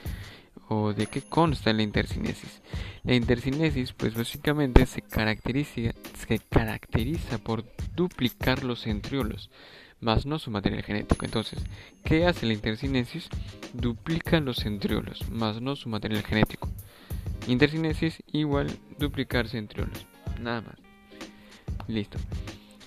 ¿O 0.68 0.92
de 0.92 1.06
qué 1.06 1.22
consta 1.22 1.72
la 1.72 1.82
intercinesis? 1.82 2.60
La 3.04 3.14
intercinesis, 3.14 3.92
pues 3.92 4.14
básicamente 4.14 4.84
se 4.86 5.00
caracteriza, 5.00 5.94
se 6.26 6.38
caracteriza 6.40 7.38
por 7.38 7.64
duplicar 7.94 8.64
los 8.64 8.82
centriolos, 8.82 9.50
más 10.00 10.26
no 10.26 10.38
su 10.38 10.50
material 10.50 10.82
genético. 10.82 11.24
Entonces, 11.24 11.60
¿qué 12.04 12.26
hace 12.26 12.46
la 12.46 12.52
intercinesis? 12.52 13.28
Duplica 13.72 14.40
los 14.40 14.58
centriolos, 14.58 15.30
más 15.30 15.60
no 15.62 15.74
su 15.76 15.88
material 15.88 16.22
genético. 16.22 16.67
Intercinesis 17.46 18.22
igual 18.32 18.68
duplicar 18.98 19.48
centriolos, 19.48 20.06
nada 20.40 20.60
más. 20.62 20.76
Listo. 21.86 22.18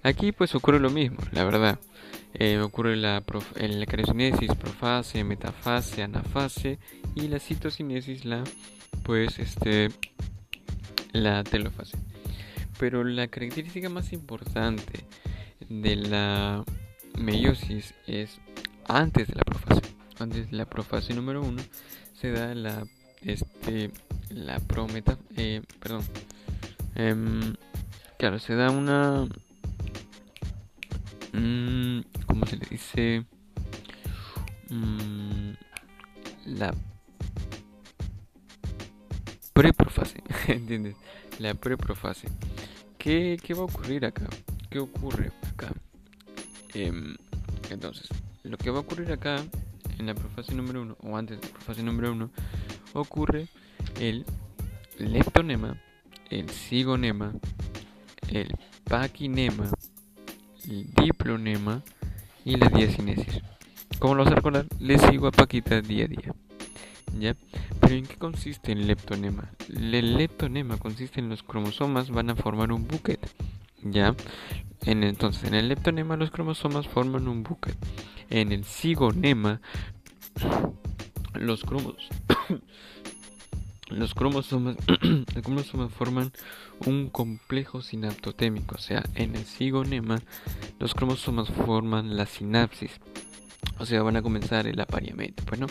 Aquí 0.03 0.31
pues 0.31 0.53
ocurre 0.55 0.79
lo 0.79 0.89
mismo, 0.89 1.17
la 1.31 1.43
verdad. 1.43 1.79
Eh, 2.33 2.59
ocurre 2.59 2.95
la, 2.95 3.23
la 3.55 3.85
caricinesis, 3.85 4.55
profase, 4.55 5.23
metafase, 5.23 6.03
anafase 6.03 6.79
y 7.15 7.27
la 7.27 7.39
citocinesis, 7.39 8.25
la 8.25 8.43
pues 9.03 9.39
este 9.39 9.89
la 11.11 11.43
telofase. 11.43 11.97
Pero 12.79 13.03
la 13.03 13.27
característica 13.27 13.89
más 13.89 14.13
importante 14.13 15.05
de 15.69 15.95
la 15.95 16.63
meiosis 17.19 17.93
es 18.07 18.39
antes 18.87 19.27
de 19.27 19.35
la 19.35 19.43
profase. 19.43 19.81
Antes 20.19 20.51
de 20.51 20.57
la 20.57 20.65
profase 20.65 21.13
número 21.13 21.41
uno 21.41 21.61
se 22.13 22.31
da 22.31 22.55
la 22.55 22.85
este 23.21 23.91
la 24.29 24.59
prometa 24.59 25.17
eh, 25.37 25.61
perdón 25.79 26.03
em, 26.95 27.53
claro 28.17 28.39
se 28.39 28.55
da 28.55 28.71
una 28.71 29.27
mmm, 31.33 32.01
¿cómo 32.27 32.45
se 32.45 32.57
le 32.57 32.65
dice? 32.69 33.25
Mm, 34.69 35.51
la 36.45 36.73
preprofase, 39.53 40.23
¿entiendes? 40.47 40.95
La 41.39 41.53
preprofase. 41.53 42.27
¿Qué, 42.97 43.37
¿Qué 43.41 43.53
va 43.53 43.61
a 43.61 43.65
ocurrir 43.65 44.05
acá? 44.05 44.27
¿Qué 44.69 44.79
ocurre 44.79 45.31
acá? 45.51 45.73
Em, 46.73 47.15
entonces, 47.69 48.07
lo 48.43 48.57
que 48.57 48.69
va 48.69 48.77
a 48.77 48.81
ocurrir 48.81 49.11
acá 49.11 49.37
en 49.97 50.05
la 50.05 50.15
profase 50.15 50.53
número 50.53 50.81
1 50.81 50.97
o 51.01 51.17
antes 51.17 51.39
de 51.41 51.47
la 51.47 51.53
profase 51.53 51.83
número 51.83 52.11
1 52.11 52.31
ocurre 52.93 53.47
el 53.99 54.25
leptonema, 54.97 55.77
el 56.29 56.49
cigonema, 56.49 57.33
el 58.29 58.55
paquinema, 58.83 59.69
el 60.65 60.93
diplonema 60.93 61.83
y 62.45 62.55
la 62.57 62.69
diacinesis. 62.69 63.41
Como 63.99 64.15
lo 64.15 64.23
vas 64.23 64.33
a 64.33 64.35
recordar, 64.35 64.65
le 64.79 64.97
sigo 64.97 65.27
a 65.27 65.31
Paquita 65.31 65.81
día 65.81 66.05
a 66.05 66.07
día. 66.07 66.35
¿Ya? 67.19 67.35
Pero 67.79 67.95
¿en 67.95 68.05
qué 68.05 68.15
consiste 68.15 68.71
el 68.71 68.87
leptonema? 68.87 69.51
El 69.69 70.17
leptonema 70.17 70.77
consiste 70.77 71.19
en 71.19 71.29
los 71.29 71.43
cromosomas 71.43 72.09
van 72.09 72.29
a 72.29 72.35
formar 72.35 72.71
un 72.71 72.87
bucket. 72.87 73.19
¿Ya? 73.83 74.15
En, 74.85 75.03
entonces, 75.03 75.43
en 75.43 75.55
el 75.55 75.67
leptonema 75.67 76.15
los 76.15 76.31
cromosomas 76.31 76.87
forman 76.87 77.27
un 77.27 77.43
bucket. 77.43 77.77
En 78.29 78.51
el 78.51 78.63
cigonema 78.63 79.61
los 81.33 81.63
los 83.97 84.13
cromosomas, 84.13 84.77
forman 85.93 86.31
un 86.85 87.09
complejo 87.09 87.81
sinaptotémico, 87.81 88.75
o 88.75 88.79
sea, 88.79 89.03
en 89.15 89.35
el 89.35 89.45
cigonema 89.45 90.19
los 90.79 90.93
cromosomas 90.93 91.49
forman 91.49 92.15
la 92.15 92.25
sinapsis, 92.25 92.91
o 93.79 93.85
sea, 93.85 94.01
van 94.01 94.17
a 94.17 94.21
comenzar 94.21 94.67
el 94.67 94.79
apareamiento, 94.79 95.43
bueno. 95.47 95.67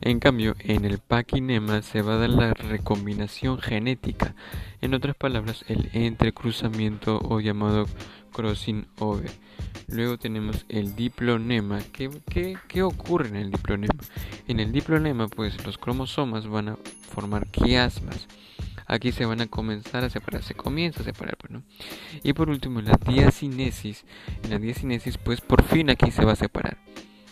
En 0.00 0.20
cambio, 0.20 0.54
en 0.60 0.84
el 0.84 0.98
paquinema 0.98 1.82
se 1.82 2.02
va 2.02 2.14
a 2.14 2.18
dar 2.18 2.30
la 2.30 2.54
recombinación 2.54 3.58
genética, 3.58 4.36
en 4.80 4.94
otras 4.94 5.16
palabras, 5.16 5.64
el 5.66 5.90
entrecruzamiento 5.92 7.18
o 7.18 7.40
llamado 7.40 7.86
crossing 8.30 8.86
over. 8.98 9.30
Luego 9.88 10.18
tenemos 10.18 10.66
el 10.68 10.94
diplonema. 10.94 11.80
¿Qué, 11.92 12.10
qué, 12.68 12.82
ocurre 12.82 13.28
en 13.28 13.36
el 13.36 13.50
diplonema? 13.50 13.94
En 14.46 14.60
el 14.60 14.72
diplonema, 14.72 15.28
pues 15.28 15.64
los 15.64 15.78
cromosomas 15.78 16.46
van 16.46 16.68
a 16.70 16.76
formar 17.10 17.46
quiasmas. 17.48 18.26
Aquí 18.86 19.12
se 19.12 19.26
van 19.26 19.40
a 19.40 19.46
comenzar 19.46 20.04
a 20.04 20.10
separar, 20.10 20.42
se 20.42 20.54
comienza 20.54 21.00
a 21.00 21.04
separar, 21.04 21.36
pues, 21.36 21.50
¿no? 21.50 21.62
Y 22.22 22.32
por 22.32 22.48
último, 22.48 22.80
en 22.80 22.86
la 22.86 22.98
diacinesis. 23.06 24.04
En 24.42 24.50
la 24.50 24.58
diacinesis, 24.58 25.18
pues 25.18 25.40
por 25.40 25.62
fin 25.62 25.90
aquí 25.90 26.10
se 26.10 26.24
va 26.24 26.32
a 26.32 26.36
separar. 26.36 26.78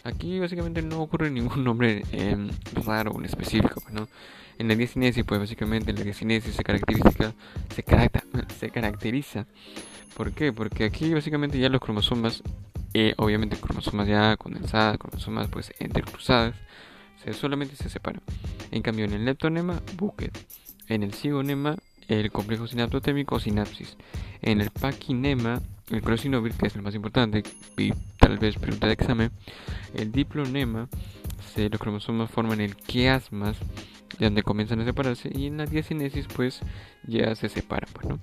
Aquí 0.04 0.38
básicamente 0.38 0.82
no 0.82 1.02
ocurre 1.02 1.30
ningún 1.30 1.64
nombre 1.64 2.04
eh, 2.12 2.48
raro 2.84 3.12
o 3.12 3.22
específico, 3.22 3.80
pues. 3.80 4.08
En 4.58 4.68
la 4.68 4.74
diacinesis, 4.74 5.24
pues 5.24 5.40
básicamente 5.40 5.92
la 5.92 6.02
diacinesis 6.02 6.54
se 6.54 6.62
caracteriza, 6.62 7.34
se, 7.74 7.84
se 8.58 8.70
caracteriza 8.70 9.46
¿Por 10.16 10.32
qué? 10.32 10.50
Porque 10.50 10.84
aquí 10.84 11.12
básicamente 11.12 11.58
ya 11.58 11.68
los 11.68 11.78
cromosomas, 11.78 12.42
eh, 12.94 13.12
obviamente 13.18 13.58
cromosomas 13.58 14.08
ya 14.08 14.38
condensadas, 14.38 14.96
cromosomas 14.96 15.48
pues 15.48 15.74
entrecruzadas, 15.78 16.54
se, 17.22 17.34
solamente 17.34 17.76
se 17.76 17.90
separan. 17.90 18.22
En 18.70 18.80
cambio 18.80 19.04
en 19.04 19.12
el 19.12 19.26
leptonema, 19.26 19.82
bucket. 19.98 20.34
En 20.88 21.02
el 21.02 21.12
cigonema, 21.12 21.76
el 22.08 22.32
complejo 22.32 22.66
sinaptotémico 22.66 23.34
o 23.34 23.40
sinapsis. 23.40 23.98
En 24.40 24.62
el 24.62 24.70
paquinema, 24.70 25.60
el 25.90 26.02
crosinovir, 26.02 26.52
que 26.54 26.66
es 26.66 26.76
el 26.76 26.82
más 26.82 26.94
importante, 26.94 27.42
y 27.76 27.92
tal 28.18 28.38
vez 28.38 28.56
pregunta 28.56 28.86
de 28.86 28.92
examen, 28.94 29.30
el 29.94 30.12
diplonema, 30.12 30.88
los 31.56 31.80
cromosomas 31.80 32.30
forman 32.30 32.60
el 32.60 32.76
quiasmas, 32.76 33.56
donde 34.18 34.42
comienzan 34.42 34.80
a 34.80 34.84
separarse, 34.84 35.30
y 35.34 35.46
en 35.46 35.58
la 35.58 35.66
diacinesis 35.66 36.26
pues 36.34 36.60
ya 37.06 37.34
se 37.34 37.48
separan, 37.48 37.88
pues, 37.92 38.06
¿no? 38.08 38.20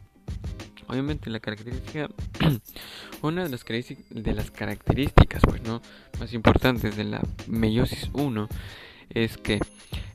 obviamente 0.88 1.30
la 1.30 1.40
característica 1.40 2.10
una 3.22 3.44
de 3.44 3.50
las, 3.50 3.66
de 3.66 4.34
las 4.34 4.52
características 4.52 5.42
pues 5.48 5.62
no 5.64 5.82
más 6.20 6.34
importantes 6.34 6.96
de 6.96 7.04
la 7.04 7.22
meiosis 7.48 8.10
1 8.14 8.48
es 9.10 9.38
que 9.38 9.60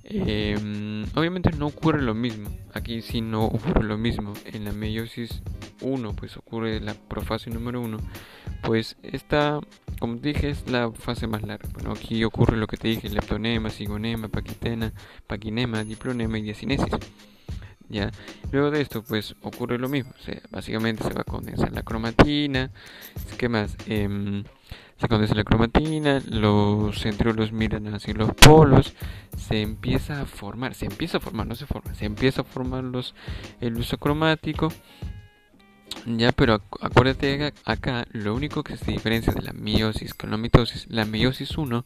em, 0.08 1.04
obviamente 1.14 1.50
no 1.52 1.66
ocurre 1.66 2.02
lo 2.02 2.14
mismo. 2.14 2.50
Aquí 2.72 3.02
sí 3.02 3.20
no 3.20 3.44
ocurre 3.44 3.84
lo 3.84 3.98
mismo. 3.98 4.32
En 4.44 4.64
la 4.64 4.72
meiosis 4.72 5.42
1 5.80 6.12
pues 6.14 6.36
ocurre 6.36 6.80
la 6.80 6.94
profase 6.94 7.50
número 7.50 7.80
1 7.80 7.98
pues 8.62 8.96
esta 9.02 9.60
como 10.00 10.16
dije 10.16 10.50
es 10.50 10.68
la 10.70 10.90
fase 10.92 11.26
más 11.26 11.42
larga. 11.42 11.68
Bueno 11.72 11.92
aquí 11.92 12.24
ocurre 12.24 12.56
lo 12.56 12.66
que 12.66 12.76
te 12.76 12.88
dije 12.88 13.08
leptonema 13.08 13.70
cigonema 13.70 14.28
paquitena 14.28 14.92
paquinema 15.26 15.84
diplonema 15.84 16.38
y 16.38 16.42
diacinesis. 16.42 16.88
¿ya? 17.88 18.10
Luego 18.52 18.70
de 18.70 18.80
esto, 18.80 19.02
pues 19.02 19.34
ocurre 19.42 19.78
lo 19.78 19.88
mismo, 19.88 20.12
básicamente 20.50 21.04
se 21.04 21.12
va 21.12 21.22
a 21.22 21.24
condensar 21.24 21.72
la 21.72 21.82
cromatina, 21.82 22.70
¿qué 23.36 23.48
más? 23.48 23.76
Em, 23.86 24.44
se 24.98 25.08
condensa 25.08 25.34
la 25.34 25.44
cromatina, 25.44 26.20
los 26.28 26.98
centriolos 27.00 27.52
miran 27.52 27.94
hacia 27.94 28.14
los 28.14 28.34
polos, 28.34 28.94
se 29.36 29.62
empieza 29.62 30.22
a 30.22 30.26
formar, 30.26 30.74
se 30.74 30.86
empieza 30.86 31.18
a 31.18 31.20
formar, 31.20 31.46
no 31.46 31.54
se 31.54 31.66
forma, 31.66 31.94
se 31.94 32.04
empieza 32.04 32.42
a 32.42 32.44
formar 32.44 32.84
los, 32.84 33.14
el 33.60 33.76
uso 33.76 33.98
cromático. 33.98 34.72
Ya, 36.06 36.32
pero 36.32 36.62
acuérdate 36.80 37.52
acá, 37.64 38.06
lo 38.12 38.34
único 38.34 38.62
que 38.62 38.76
se 38.76 38.90
diferencia 38.90 39.32
de 39.32 39.42
la 39.42 39.52
meiosis 39.52 40.14
con 40.14 40.30
la 40.30 40.36
mitosis, 40.36 40.86
la 40.88 41.04
meiosis 41.04 41.56
1, 41.56 41.84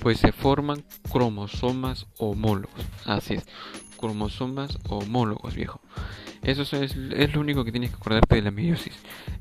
pues 0.00 0.18
se 0.18 0.32
forman 0.32 0.84
cromosomas 1.10 2.06
homólogos. 2.18 2.84
Así 3.04 3.34
es, 3.34 3.46
cromosomas 3.98 4.78
homólogos, 4.88 5.54
viejo. 5.54 5.80
Eso 6.44 6.62
es, 6.76 6.94
lo 6.96 7.40
único 7.40 7.64
que 7.64 7.72
tienes 7.72 7.90
que 7.90 7.96
acordarte 7.96 8.36
de 8.36 8.42
la 8.42 8.50
meiosis. 8.50 8.94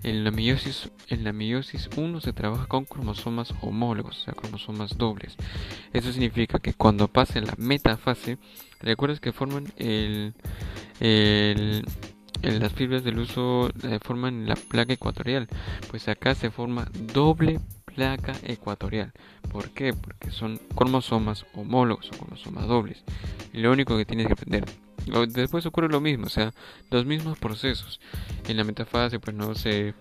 En 0.03 0.23
la 0.23 0.31
meiosis, 0.31 0.89
en 1.09 1.25
la 1.25 1.33
meiosis 1.33 1.89
1 1.97 2.21
se 2.21 2.31
trabaja 2.31 2.65
con 2.67 2.85
cromosomas 2.85 3.53
homólogos, 3.61 4.21
o 4.21 4.23
sea, 4.23 4.33
cromosomas 4.33 4.97
dobles. 4.97 5.35
Eso 5.91 6.13
significa 6.13 6.59
que 6.59 6.73
cuando 6.73 7.09
pase 7.09 7.41
la 7.41 7.53
metafase, 7.57 8.37
recuerdas 8.79 9.19
que 9.19 9.33
forman 9.33 9.73
el, 9.75 10.33
las 12.41 12.71
fibras 12.71 13.03
del 13.03 13.19
uso 13.19 13.69
eh, 13.83 13.99
forman 14.01 14.47
la 14.47 14.55
placa 14.55 14.93
ecuatorial. 14.93 15.49
Pues 15.89 16.07
acá 16.07 16.35
se 16.35 16.51
forma 16.51 16.87
doble 17.13 17.59
placa 17.83 18.33
ecuatorial. 18.43 19.11
¿Por 19.51 19.71
qué? 19.71 19.93
Porque 19.93 20.31
son 20.31 20.57
cromosomas 20.73 21.45
homólogos 21.53 22.09
o 22.13 22.17
cromosomas 22.17 22.65
dobles. 22.65 23.03
Lo 23.51 23.73
único 23.73 23.97
que 23.97 24.05
tienes 24.05 24.27
que 24.27 24.33
aprender 24.33 24.63
Después 25.29 25.65
ocurre 25.65 25.89
lo 25.89 26.01
mismo, 26.01 26.27
o 26.27 26.29
sea, 26.29 26.53
los 26.89 27.05
mismos 27.05 27.37
procesos. 27.37 27.99
En 28.47 28.57
la 28.57 28.63
metafase, 28.63 29.19
pues 29.19 29.35
no 29.35 29.55
se, 29.55 29.93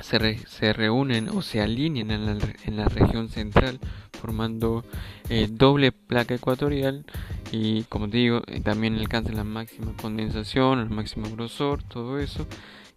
se, 0.00 0.72
reúnen 0.72 1.28
o 1.28 1.42
se 1.42 1.60
alinean 1.60 2.10
en 2.10 2.26
la, 2.26 2.54
en 2.64 2.76
la 2.76 2.86
región 2.86 3.28
central, 3.28 3.78
formando 4.12 4.84
eh, 5.28 5.48
doble 5.50 5.92
placa 5.92 6.34
ecuatorial. 6.34 7.04
Y 7.50 7.84
como 7.84 8.06
digo, 8.06 8.42
eh, 8.46 8.60
también 8.60 8.96
alcanza 8.96 9.32
la 9.32 9.44
máxima 9.44 9.94
condensación, 10.00 10.80
el 10.80 10.90
máximo 10.90 11.30
grosor, 11.30 11.82
todo 11.82 12.18
eso. 12.18 12.46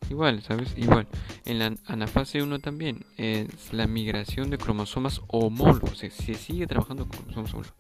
Igual, 0.10 0.44
¿sabes? 0.44 0.74
Igual. 0.78 1.08
En 1.46 1.60
la 1.60 1.74
anafase 1.88 2.42
1 2.42 2.60
también 2.60 3.06
es 3.18 3.74
la 3.74 3.88
migración 3.88 4.50
de 4.50 4.58
cromosomas 4.58 5.22
homólogos. 5.28 5.98
Se, 5.98 6.10
se 6.10 6.36
sigue 6.36 6.68
trabajando 6.68 7.08
con 7.08 7.20
cromosomas 7.26 7.54
homólogos. 7.54 7.74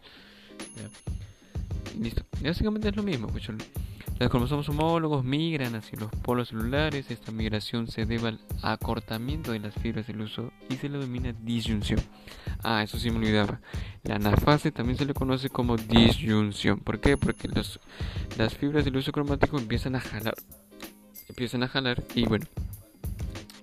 Listo. 2.00 2.24
Básicamente 2.44 2.90
es 2.90 2.96
lo 2.96 3.04
mismo. 3.04 3.28
Pues, 3.28 3.48
los 4.18 4.30
cromosomas 4.30 4.70
homólogos 4.70 5.26
migran 5.26 5.76
hacia 5.76 6.00
los 6.00 6.10
polos 6.10 6.50
celulares. 6.50 7.12
Esta 7.12 7.32
migración 7.32 7.88
se 7.88 8.06
debe 8.06 8.30
al 8.30 8.40
acortamiento 8.62 9.52
de 9.52 9.60
las 9.60 9.74
fibras 9.74 10.08
del 10.08 10.22
uso 10.22 10.54
y 10.70 10.76
se 10.76 10.88
le 10.88 10.98
denomina 10.98 11.34
disyunción. 11.42 12.00
Ah, 12.64 12.82
eso 12.84 12.98
sí 12.98 13.12
me 13.12 13.18
olvidaba. 13.18 13.60
La 14.04 14.16
anafase 14.16 14.72
también 14.72 14.98
se 14.98 15.06
le 15.06 15.14
conoce 15.14 15.50
como 15.50 15.76
disyunción. 15.76 16.80
¿Por 16.80 17.00
qué? 17.00 17.18
Porque 17.18 17.50
las 17.50 18.54
fibras 18.56 18.86
del 18.86 18.96
uso 18.96 19.12
cromático 19.12 19.58
empiezan 19.58 19.96
a 19.96 20.00
jalar. 20.00 20.36
Empiezan 21.28 21.64
a 21.64 21.68
jalar 21.68 22.02
y 22.14 22.26
bueno, 22.26 22.46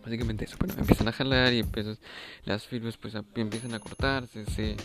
básicamente 0.05 0.45
eso. 0.45 0.57
Bueno, 0.59 0.75
empiezan 0.77 1.09
a 1.09 1.13
jalar 1.13 1.53
y 1.53 1.61
empiezan, 1.61 1.97
las 2.45 2.67
fibras 2.67 2.97
pues 2.99 3.15
empiezan 3.35 3.73
a 3.75 3.79
cortarse, 3.79 4.45
se, 4.47 4.77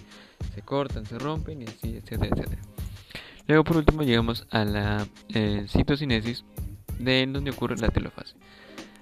se 0.54 0.62
cortan, 0.62 1.06
se 1.06 1.20
rompen 1.20 1.62
y 1.62 1.66
así, 1.66 1.98
etcétera, 1.98 2.30
etcétera. 2.34 2.62
Luego 3.48 3.64
por 3.64 3.78
último 3.78 4.04
llegamos 4.04 4.46
a 4.52 4.66
la 4.66 5.08
eh, 5.34 5.66
citocinesis 5.70 6.44
de 7.00 7.26
donde 7.28 7.52
ocurre 7.52 7.78
la 7.78 7.90
telofase. 7.90 8.36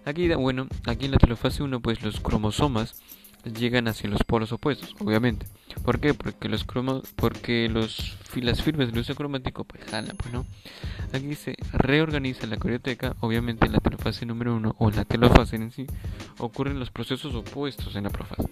Aquí, 0.06 0.28
bueno, 0.36 0.68
aquí 0.86 1.06
en 1.06 1.12
la 1.12 1.18
telofase 1.18 1.64
1 1.64 1.80
pues 1.80 2.04
los 2.04 2.20
cromosomas 2.20 3.02
llegan 3.44 3.88
hacia 3.88 4.10
los 4.10 4.24
polos 4.24 4.52
opuestos, 4.52 4.96
obviamente. 5.00 5.48
¿Por 5.84 6.00
qué? 6.00 6.14
Porque 6.14 6.50
los 6.50 6.64
cromos, 6.64 7.04
porque 7.16 7.70
los 7.70 8.18
las 8.36 8.62
fibras 8.62 8.92
del 8.92 9.00
uso 9.00 9.16
cromático 9.16 9.64
pues 9.64 9.84
jalan, 9.86 10.16
pues 10.18 10.34
no. 10.34 10.46
Aquí 11.14 11.36
se 11.36 11.56
reorganiza 11.72 12.48
la 12.48 12.58
carioteca, 12.58 13.16
obviamente 13.22 13.66
en 13.66 13.72
la 13.72 13.80
telofase 13.80 14.26
número 14.26 14.56
1 14.56 14.76
o 14.78 14.90
en 14.90 14.96
la 14.96 15.06
telofase 15.06 15.56
en 15.56 15.72
sí 15.72 15.88
ocurren 16.38 16.80
los 16.80 16.92
procesos 16.92 17.34
opuestos 17.34 17.96
en 17.96 18.04
la 18.04 18.10
profase. 18.10 18.50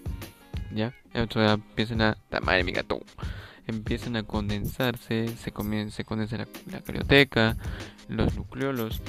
¿Ya? 0.74 0.92
Entonces 1.12 1.52
empiezan 1.52 2.02
a... 2.02 2.16
Madre 2.42 2.64
mi 2.64 2.72
gato! 2.72 3.00
Empiezan 3.66 4.16
a 4.16 4.22
condensarse, 4.22 5.28
se, 5.28 5.52
comienza, 5.52 5.96
se 5.96 6.04
condensa 6.04 6.36
la, 6.36 6.80
carioteca, 6.80 7.56
los 8.08 8.34
nucleolos. 8.36 9.00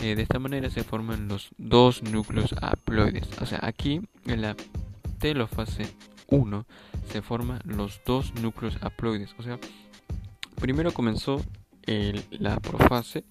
Eh, 0.00 0.14
de 0.14 0.22
esta 0.22 0.38
manera 0.38 0.70
se 0.70 0.82
forman 0.82 1.28
los 1.28 1.50
dos 1.58 2.02
núcleos 2.02 2.54
haploides. 2.60 3.28
O 3.40 3.46
sea, 3.46 3.60
aquí 3.62 4.00
en 4.26 4.42
la 4.42 4.56
telofase 5.18 5.86
1 6.28 6.66
se 7.10 7.22
forman 7.22 7.60
los 7.64 8.00
dos 8.06 8.34
núcleos 8.40 8.78
haploides. 8.80 9.34
O 9.38 9.42
sea, 9.42 9.58
primero 10.60 10.92
comenzó 10.92 11.42
la 12.30 12.60
profase 12.60 13.24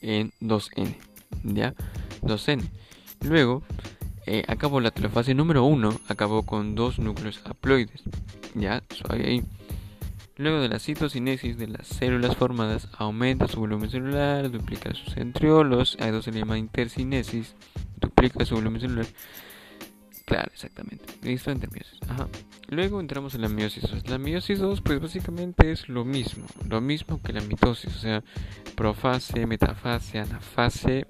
en 0.00 0.32
2N, 0.40 0.96
¿ya? 1.42 1.74
2N. 2.22 2.62
Luego 3.22 3.62
eh, 4.26 4.44
acabó 4.48 4.80
la 4.80 4.90
telofase 4.90 5.34
número 5.34 5.64
1, 5.64 6.00
acabó 6.08 6.44
con 6.44 6.74
dos 6.74 6.98
núcleos 6.98 7.40
haploides, 7.44 8.02
¿ya? 8.54 8.82
ahí. 9.08 9.42
Luego 10.38 10.60
de 10.60 10.68
la 10.68 10.78
citocinesis 10.78 11.56
de 11.56 11.68
las 11.68 11.86
células 11.86 12.36
formadas, 12.36 12.88
aumenta 12.98 13.48
su 13.48 13.60
volumen 13.60 13.90
celular, 13.90 14.50
duplica 14.50 14.92
sus 14.94 15.14
centriolos, 15.14 15.96
hay 15.98 16.10
dos 16.10 16.26
se 16.26 16.32
llama 16.32 16.58
intercinesis, 16.58 17.54
duplica 17.98 18.44
su 18.44 18.54
volumen 18.56 18.82
celular. 18.82 19.06
Claro, 20.26 20.50
exactamente. 20.52 21.04
Listo. 21.22 21.52
Ajá. 22.08 22.28
Luego 22.68 23.00
entramos 23.00 23.36
en 23.36 23.42
la 23.42 23.48
meiosis 23.48 23.84
2. 23.88 24.10
La 24.10 24.18
meiosis 24.18 24.58
2, 24.58 24.80
pues 24.80 25.00
básicamente 25.00 25.70
es 25.70 25.88
lo 25.88 26.04
mismo, 26.04 26.46
lo 26.68 26.80
mismo 26.80 27.22
que 27.22 27.32
la 27.32 27.40
mitosis, 27.40 27.94
o 27.94 27.98
sea, 27.98 28.24
profase, 28.74 29.46
metafase, 29.46 30.18
anafase 30.18 31.06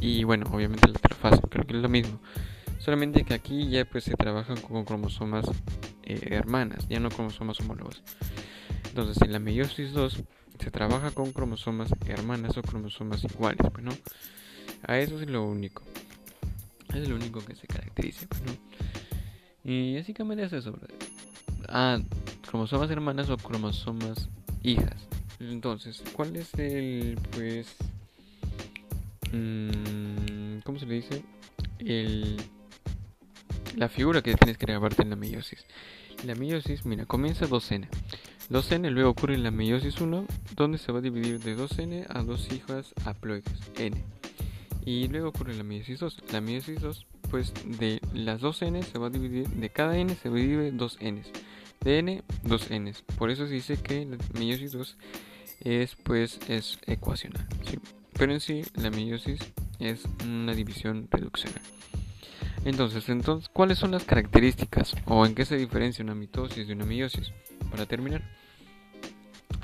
y 0.00 0.24
bueno, 0.24 0.46
obviamente 0.52 0.88
la 0.88 0.98
terfase, 0.98 1.40
creo 1.48 1.64
que 1.66 1.76
es 1.76 1.82
lo 1.82 1.88
mismo. 1.88 2.20
Solamente 2.78 3.24
que 3.24 3.34
aquí 3.34 3.68
ya 3.68 3.84
pues 3.84 4.04
se 4.04 4.14
trabajan 4.14 4.60
con 4.60 4.84
cromosomas 4.84 5.46
eh, 6.02 6.20
hermanas, 6.30 6.88
ya 6.88 6.98
no 6.98 7.10
cromosomas 7.10 7.60
homólogos. 7.60 8.02
Entonces, 8.84 9.20
en 9.22 9.32
la 9.32 9.38
meiosis 9.38 9.92
2 9.92 10.22
se 10.58 10.70
trabaja 10.70 11.10
con 11.10 11.32
cromosomas 11.32 11.90
hermanas 12.06 12.56
o 12.56 12.62
cromosomas 12.62 13.22
iguales, 13.24 13.66
pues. 13.72 14.00
A 14.82 14.98
eso 14.98 15.20
es 15.20 15.28
lo 15.28 15.44
único. 15.44 15.82
Es 16.94 17.08
lo 17.08 17.16
único 17.16 17.44
que 17.44 17.54
se 17.54 17.66
caracteriza, 17.66 18.26
pues 18.28 18.42
no. 18.42 18.52
Y 19.64 19.96
básicamente 19.96 20.44
es 20.44 20.52
eso. 20.52 20.78
Ah, 21.68 22.00
cromosomas 22.48 22.90
hermanas 22.90 23.28
o 23.28 23.36
cromosomas 23.36 24.28
hijas. 24.62 25.06
Entonces, 25.40 26.02
¿cuál 26.14 26.34
es 26.36 26.52
el, 26.54 27.18
pues, 27.30 27.76
mmm, 29.32 30.58
¿cómo 30.64 30.78
se 30.78 30.86
le 30.86 30.94
dice? 30.94 31.22
El, 31.78 32.36
la 33.76 33.88
figura 33.88 34.22
que 34.22 34.34
tienes 34.34 34.58
que 34.58 34.66
grabarte 34.66 35.02
en 35.02 35.10
la 35.10 35.16
meiosis. 35.16 35.64
La 36.24 36.34
meiosis, 36.34 36.84
mira, 36.84 37.06
comienza 37.06 37.46
2N. 37.46 37.88
2N 38.50 38.90
luego 38.90 39.10
ocurre 39.10 39.36
la 39.36 39.50
meiosis 39.50 40.00
1, 40.00 40.26
donde 40.56 40.78
se 40.78 40.90
va 40.90 41.00
a 41.00 41.02
dividir 41.02 41.38
de 41.40 41.56
2N 41.56 42.06
a 42.08 42.22
dos 42.22 42.50
hijas 42.52 42.94
haploides, 43.04 43.44
N. 43.76 44.02
Y 44.86 45.08
luego 45.08 45.28
ocurre 45.28 45.54
la 45.54 45.64
meiosis 45.64 46.00
2. 46.00 46.22
La 46.32 46.40
meiosis 46.40 46.80
2, 46.80 47.06
pues 47.30 47.52
de 47.78 48.00
las 48.14 48.40
2N 48.40 48.82
se 48.82 48.98
va 48.98 49.08
a 49.08 49.10
dividir, 49.10 49.48
de 49.48 49.68
cada 49.68 49.98
N 49.98 50.14
se 50.14 50.30
divide 50.30 50.72
2N. 50.72 51.24
De 51.84 51.98
N, 51.98 52.22
2N. 52.44 52.94
Por 53.18 53.30
eso 53.30 53.46
se 53.46 53.52
dice 53.52 53.76
que 53.76 54.06
la 54.06 54.16
meiosis 54.38 54.72
2 54.72 54.96
es, 55.60 55.94
pues, 55.96 56.40
es 56.48 56.78
ecuacional. 56.86 57.46
Pero 58.14 58.32
en 58.32 58.40
sí, 58.40 58.62
la 58.74 58.90
meiosis 58.90 59.40
es 59.78 60.04
una 60.24 60.54
división 60.54 61.06
reduccional. 61.10 61.60
Entonces, 62.64 63.08
entonces, 63.08 63.48
¿cuáles 63.50 63.78
son 63.78 63.90
las 63.90 64.04
características 64.04 64.96
o 65.04 65.24
en 65.24 65.34
qué 65.34 65.44
se 65.44 65.56
diferencia 65.56 66.02
una 66.02 66.14
mitosis 66.14 66.66
de 66.66 66.72
una 66.72 66.84
meiosis? 66.84 67.32
Para 67.70 67.86
terminar, 67.86 68.22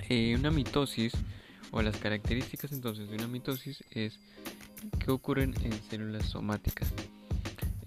eh, 0.09 0.35
una 0.39 0.51
mitosis 0.51 1.13
o 1.71 1.83
las 1.83 1.97
características 1.97 2.73
entonces 2.73 3.09
de 3.09 3.17
una 3.17 3.27
mitosis 3.27 3.83
es 3.91 4.19
que 4.99 5.11
ocurren 5.11 5.55
en 5.63 5.73
células 5.91 6.27
somáticas. 6.27 6.93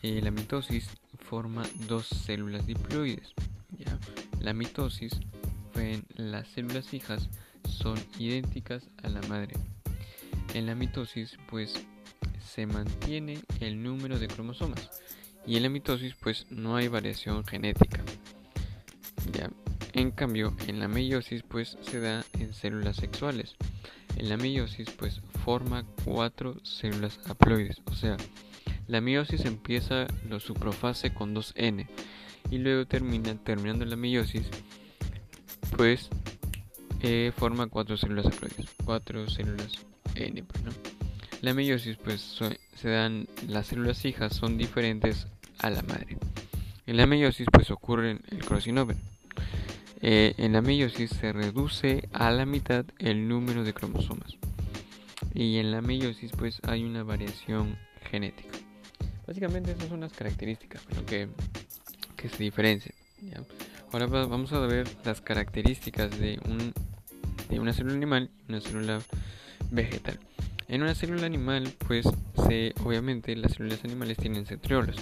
Eh, 0.02 0.20
la 0.22 0.32
mitosis 0.32 0.90
forma 1.20 1.64
dos 1.88 2.08
células 2.08 2.66
diploides. 2.66 3.34
¿ya? 3.78 3.98
La 4.40 4.54
mitosis 4.54 5.14
en 5.76 6.06
las 6.16 6.48
células 6.48 6.94
hijas 6.94 7.30
son 7.68 7.98
idénticas 8.18 8.84
a 9.04 9.10
la 9.10 9.22
madre. 9.24 9.56
En 10.54 10.66
la 10.66 10.76
mitosis 10.76 11.38
pues 11.50 11.74
se 12.40 12.66
mantiene 12.66 13.42
el 13.60 13.84
número 13.84 14.18
de 14.20 14.28
cromosomas 14.28 14.90
y 15.46 15.58
en 15.58 15.64
la 15.64 15.70
mitosis 15.70 16.16
pues 16.16 16.48
no 16.50 16.76
hay 16.76 16.88
variación 16.88 17.46
genética. 17.46 18.04
En 19.98 20.12
cambio, 20.12 20.54
en 20.68 20.80
la 20.80 20.88
meiosis 20.88 21.42
pues 21.42 21.76
se 21.82 22.00
da 22.00 22.24
en 22.34 22.54
células 22.54 22.98
sexuales. 22.98 23.56
En 24.16 24.30
la 24.30 24.38
meiosis 24.38 24.92
pues 24.92 25.22
forma 25.44 25.86
cuatro 26.06 26.64
células 26.64 27.20
haploides, 27.26 27.82
o 27.86 27.96
sea, 27.96 28.16
la 28.88 29.02
meiosis 29.02 29.46
empieza 29.46 30.06
la 30.30 30.40
suprofase 30.40 31.16
con 31.16 31.34
2N 31.34 31.88
y 32.52 32.60
luego 32.60 32.86
termina 32.86 33.34
terminando 33.44 33.86
la 33.86 33.96
meiosis 33.96 34.46
pues 35.76 36.10
eh, 37.02 37.32
forma 37.36 37.66
cuatro 37.66 37.98
células 37.98 38.28
haploides 38.28 38.68
cuatro 38.86 39.28
células 39.28 39.84
N 40.14 40.44
pues, 40.44 40.64
la 41.42 41.56
meiosis 41.56 41.98
pues 41.98 42.40
se 42.76 42.90
dan 42.90 43.28
las 43.48 43.66
células 43.66 44.06
hijas 44.06 44.36
son 44.36 44.60
diferentes 44.60 45.26
a 45.58 45.72
la 45.72 45.82
madre. 45.82 46.20
En 46.86 46.98
la 46.98 47.08
meiosis 47.08 47.48
pues 47.52 47.72
ocurre 47.72 48.20
el 48.30 48.46
crossing 48.46 48.78
eh, 50.02 50.34
en 50.38 50.54
la 50.54 50.62
meiosis 50.62 51.12
se 51.12 51.34
reduce 51.34 52.08
a 52.14 52.32
la 52.32 52.46
mitad 52.46 52.86
el 53.00 53.28
número 53.28 53.64
de 53.64 53.74
cromosomas 53.74 54.38
y 55.34 55.58
en 55.58 55.72
la 55.72 55.82
meiosis 55.82 56.32
pues 56.32 56.60
hay 56.64 56.84
una 56.84 57.04
variación 57.04 57.78
genética 58.10 58.58
básicamente 59.26 59.72
esas 59.72 59.90
son 59.90 60.02
las 60.02 60.14
características 60.14 60.82
que 61.06 61.30
que 62.18 62.28
se 62.28 62.44
diferencian. 62.44 62.96
Ahora 63.94 64.08
vamos 64.08 64.52
a 64.52 64.60
ver 64.60 64.86
las 65.06 65.22
características 65.22 66.20
de, 66.20 66.40
un, 66.46 66.74
de 67.50 67.60
una 67.60 67.72
célula 67.72 67.96
animal 67.96 68.30
y 68.48 68.52
una 68.52 68.60
célula 68.60 69.02
vegetal. 69.72 70.20
En 70.68 70.82
una 70.82 70.96
célula 70.96 71.26
animal, 71.26 71.72
pues, 71.88 72.06
se, 72.48 72.74
obviamente 72.84 73.34
las 73.38 73.54
células 73.54 73.86
animales 73.86 74.18
tienen 74.18 74.46
centriolos. 74.46 74.98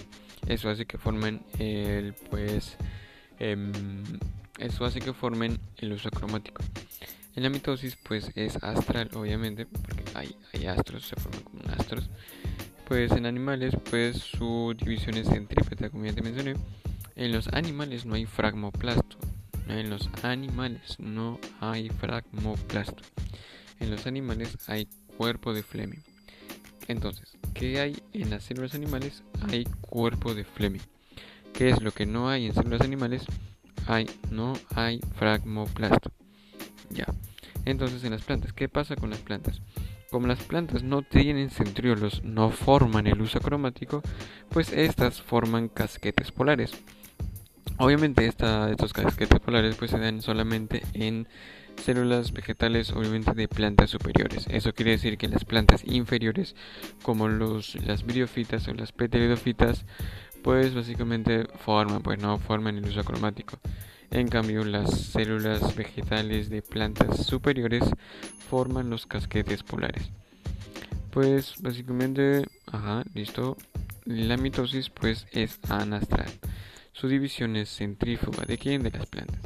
Eso 0.47 0.69
hace 0.69 0.85
que 0.85 0.99
formen 0.99 1.41
el, 1.57 2.13
pues, 2.29 2.77
em, 3.39 3.71
eso 4.59 4.85
hace 4.85 4.99
que 4.99 5.13
formen 5.13 5.59
el 5.77 5.93
uso 5.93 6.09
cromático. 6.09 6.63
En 7.35 7.43
la 7.43 7.49
mitosis, 7.49 7.97
pues, 7.97 8.31
es 8.35 8.55
astral, 8.63 9.09
obviamente, 9.13 9.65
porque 9.65 10.03
hay, 10.13 10.35
hay 10.53 10.67
astros, 10.67 11.07
se 11.07 11.15
forman 11.15 11.41
como 11.43 11.61
astros. 11.77 12.09
Pues 12.87 13.11
en 13.11 13.25
animales, 13.25 13.73
pues, 13.89 14.17
su 14.17 14.75
división 14.77 15.17
es 15.17 15.27
centrípeta, 15.27 15.89
como 15.89 16.05
ya 16.05 16.13
te 16.13 16.21
mencioné 16.21 16.55
en 17.15 17.31
los 17.31 17.47
animales 17.49 18.05
no 18.05 18.15
hay 18.15 18.25
fragmoplasto. 18.25 19.17
En 19.67 19.89
los 19.89 20.09
animales 20.21 20.99
no 20.99 21.39
hay 21.61 21.89
fragmoplasto. 21.89 23.03
En 23.79 23.89
los 23.89 24.05
animales 24.05 24.57
hay 24.67 24.87
cuerpo 25.17 25.53
de 25.53 25.63
Fleming. 25.63 26.01
Entonces, 26.87 27.37
¿qué 27.53 27.79
hay 27.79 28.03
en 28.13 28.29
las 28.29 28.43
células 28.43 28.75
animales? 28.75 29.23
Hay 29.49 29.63
cuerpo 29.81 30.35
de 30.35 30.43
Fleming. 30.43 30.81
¿Qué 31.53 31.69
es 31.69 31.81
lo 31.81 31.91
que 31.91 32.05
no 32.05 32.29
hay 32.29 32.47
en 32.47 32.53
células 32.53 32.81
animales? 32.81 33.25
Hay, 33.87 34.09
no 34.31 34.53
hay 34.75 34.99
fragmoplasto. 35.15 36.11
Ya. 36.89 37.05
Entonces, 37.65 38.03
en 38.03 38.11
las 38.11 38.23
plantas, 38.23 38.53
¿qué 38.53 38.69
pasa 38.69 38.95
con 38.95 39.09
las 39.09 39.19
plantas? 39.19 39.61
Como 40.11 40.27
las 40.27 40.43
plantas 40.43 40.83
no 40.83 41.01
tienen 41.01 41.49
centriolos, 41.49 42.23
no 42.23 42.51
forman 42.51 43.07
el 43.07 43.21
uso 43.21 43.39
cromático, 43.39 44.01
pues 44.49 44.71
estas 44.71 45.21
forman 45.21 45.67
casquetes 45.67 46.31
polares. 46.31 46.71
Obviamente 47.77 48.25
estos 48.25 48.93
casquetes 48.93 49.39
polares 49.39 49.75
pues 49.75 49.91
se 49.91 49.99
dan 49.99 50.21
solamente 50.21 50.83
en 50.93 51.27
células 51.83 52.31
vegetales 52.31 52.91
obviamente 52.91 53.33
de 53.33 53.47
plantas 53.47 53.89
superiores. 53.89 54.47
Eso 54.49 54.73
quiere 54.73 54.91
decir 54.91 55.17
que 55.17 55.27
las 55.27 55.43
plantas 55.43 55.83
inferiores 55.85 56.55
como 57.03 57.27
los, 57.27 57.75
las 57.83 58.05
briofitas 58.05 58.67
o 58.67 58.73
las 58.73 58.91
pteridofitas 58.93 59.85
pues 60.45 60.75
básicamente 60.75 61.47
forman, 61.57 62.03
pues 62.03 62.19
no 62.19 62.37
forman 62.37 62.77
el 62.77 62.85
uso 62.85 63.03
cromático. 63.03 63.57
En 64.11 64.27
cambio 64.27 64.63
las 64.63 64.91
células 64.91 65.75
vegetales 65.75 66.51
de 66.51 66.61
plantas 66.61 67.25
superiores 67.25 67.83
forman 68.47 68.91
los 68.91 69.07
casquetes 69.07 69.63
polares. 69.63 70.11
Pues 71.09 71.55
básicamente, 71.63 72.45
ajá, 72.67 73.03
listo. 73.15 73.57
La 74.05 74.37
mitosis 74.37 74.91
pues 74.91 75.25
es 75.31 75.59
anastral. 75.67 76.31
Su 76.91 77.07
división 77.07 77.55
es 77.55 77.75
centrífuga. 77.75 78.45
¿De 78.45 78.59
quién? 78.59 78.83
De 78.83 78.91
las 78.91 79.07
plantas. 79.07 79.41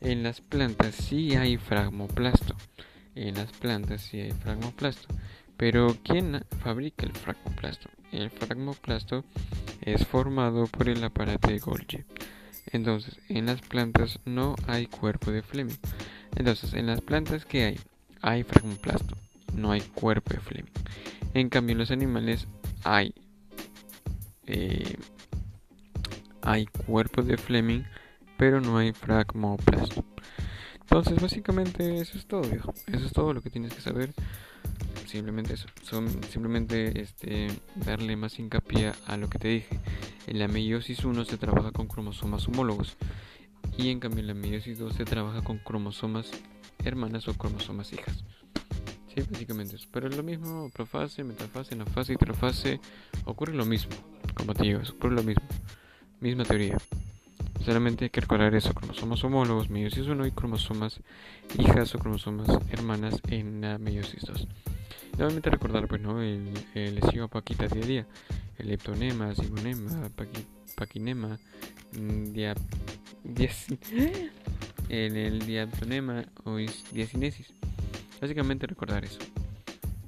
En 0.00 0.24
las 0.24 0.40
plantas 0.40 0.96
sí 0.96 1.36
hay 1.36 1.56
fragmoplasto. 1.56 2.56
En 3.14 3.36
las 3.36 3.52
plantas 3.52 4.00
sí 4.00 4.18
hay 4.18 4.32
fragmoplasto. 4.32 5.06
Pero 5.56 5.96
¿quién 6.02 6.44
fabrica 6.58 7.06
el 7.06 7.12
fragmoplasto? 7.12 8.01
El 8.12 8.30
fragmoplasto 8.30 9.24
es 9.80 10.06
formado 10.06 10.66
por 10.66 10.88
el 10.88 11.02
aparato 11.02 11.48
de 11.48 11.58
Golgi. 11.58 12.04
Entonces, 12.66 13.18
en 13.28 13.46
las 13.46 13.60
plantas 13.62 14.20
no 14.24 14.54
hay 14.66 14.86
cuerpo 14.86 15.30
de 15.30 15.42
Fleming. 15.42 15.76
Entonces, 16.36 16.74
en 16.74 16.86
las 16.86 17.00
plantas 17.00 17.44
¿qué 17.44 17.64
hay? 17.64 17.80
Hay 18.20 18.44
fragmoplasto, 18.44 19.16
no 19.54 19.72
hay 19.72 19.80
cuerpo 19.80 20.34
de 20.34 20.40
Fleming. 20.40 20.72
En 21.34 21.48
cambio, 21.48 21.72
en 21.72 21.78
los 21.78 21.90
animales 21.90 22.46
hay 22.84 23.14
eh, 24.46 24.96
hay 26.42 26.66
cuerpo 26.66 27.22
de 27.22 27.36
Fleming, 27.36 27.84
pero 28.36 28.60
no 28.60 28.78
hay 28.78 28.92
fragmoplasto. 28.92 30.04
Entonces, 30.80 31.20
básicamente 31.20 32.00
eso 32.00 32.18
es 32.18 32.26
todo, 32.26 32.42
viejo. 32.42 32.74
Eso 32.86 33.06
es 33.06 33.12
todo 33.12 33.32
lo 33.32 33.40
que 33.40 33.50
tienes 33.50 33.72
que 33.72 33.80
saber. 33.80 34.12
Simplemente 35.12 35.52
eso. 35.52 35.66
Son, 35.82 36.08
simplemente 36.30 37.02
este, 37.02 37.48
darle 37.74 38.16
más 38.16 38.38
hincapié 38.38 38.92
a 39.06 39.18
lo 39.18 39.28
que 39.28 39.38
te 39.38 39.48
dije. 39.48 39.78
En 40.26 40.38
la 40.38 40.48
meiosis 40.48 41.04
1 41.04 41.26
se 41.26 41.36
trabaja 41.36 41.70
con 41.70 41.86
cromosomas 41.86 42.48
homólogos. 42.48 42.96
Y 43.76 43.90
en 43.90 44.00
cambio 44.00 44.20
en 44.20 44.28
la 44.28 44.34
meiosis 44.34 44.78
2 44.78 44.94
se 44.94 45.04
trabaja 45.04 45.42
con 45.42 45.58
cromosomas 45.58 46.30
hermanas 46.82 47.28
o 47.28 47.34
cromosomas 47.34 47.92
hijas. 47.92 48.24
Sí, 49.14 49.22
básicamente 49.30 49.76
eso. 49.76 49.86
Pero 49.92 50.08
es 50.08 50.16
lo 50.16 50.22
mismo, 50.22 50.70
profase, 50.70 51.24
metafase, 51.24 51.74
anafase 51.74 52.14
y 52.14 52.16
trofase. 52.16 52.80
Ocurre 53.26 53.52
lo 53.52 53.66
mismo. 53.66 53.92
Como 54.34 54.54
te 54.54 54.62
digo, 54.62 54.80
ocurre 54.96 55.16
lo 55.16 55.22
mismo. 55.22 55.44
Misma 56.20 56.44
teoría. 56.44 56.78
Solamente 57.66 58.06
hay 58.06 58.10
que 58.10 58.22
recordar 58.22 58.54
eso, 58.54 58.72
cromosomas 58.72 59.22
homólogos, 59.24 59.68
meiosis 59.68 60.06
1 60.06 60.26
y 60.26 60.30
cromosomas 60.30 61.00
hijas 61.58 61.94
o 61.94 61.98
cromosomas 61.98 62.48
hermanas 62.70 63.20
en 63.28 63.60
la 63.60 63.76
meiosis 63.76 64.22
2. 64.22 64.48
Nuevamente 65.16 65.50
recordar, 65.50 65.88
pues, 65.88 66.00
¿no? 66.00 66.20
El, 66.22 66.52
el 66.74 66.98
paquita 67.28 67.66
día 67.66 67.84
a 67.84 67.86
día. 67.86 68.06
El 68.58 68.68
leptonema, 68.68 69.34
zigonema, 69.34 70.10
paquinema, 70.74 71.38
mm, 71.92 72.32
dia, 72.32 72.54
en 74.88 75.16
el 75.16 75.46
diaptonema 75.46 76.24
o 76.44 76.56
diacinesis. 76.92 77.52
Básicamente 78.20 78.66
recordar 78.66 79.04
eso. 79.04 79.18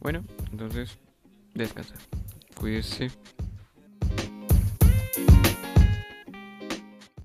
Bueno, 0.01 0.24
entonces, 0.53 0.99
descansa. 1.55 1.95
Cuídese. 2.55 3.11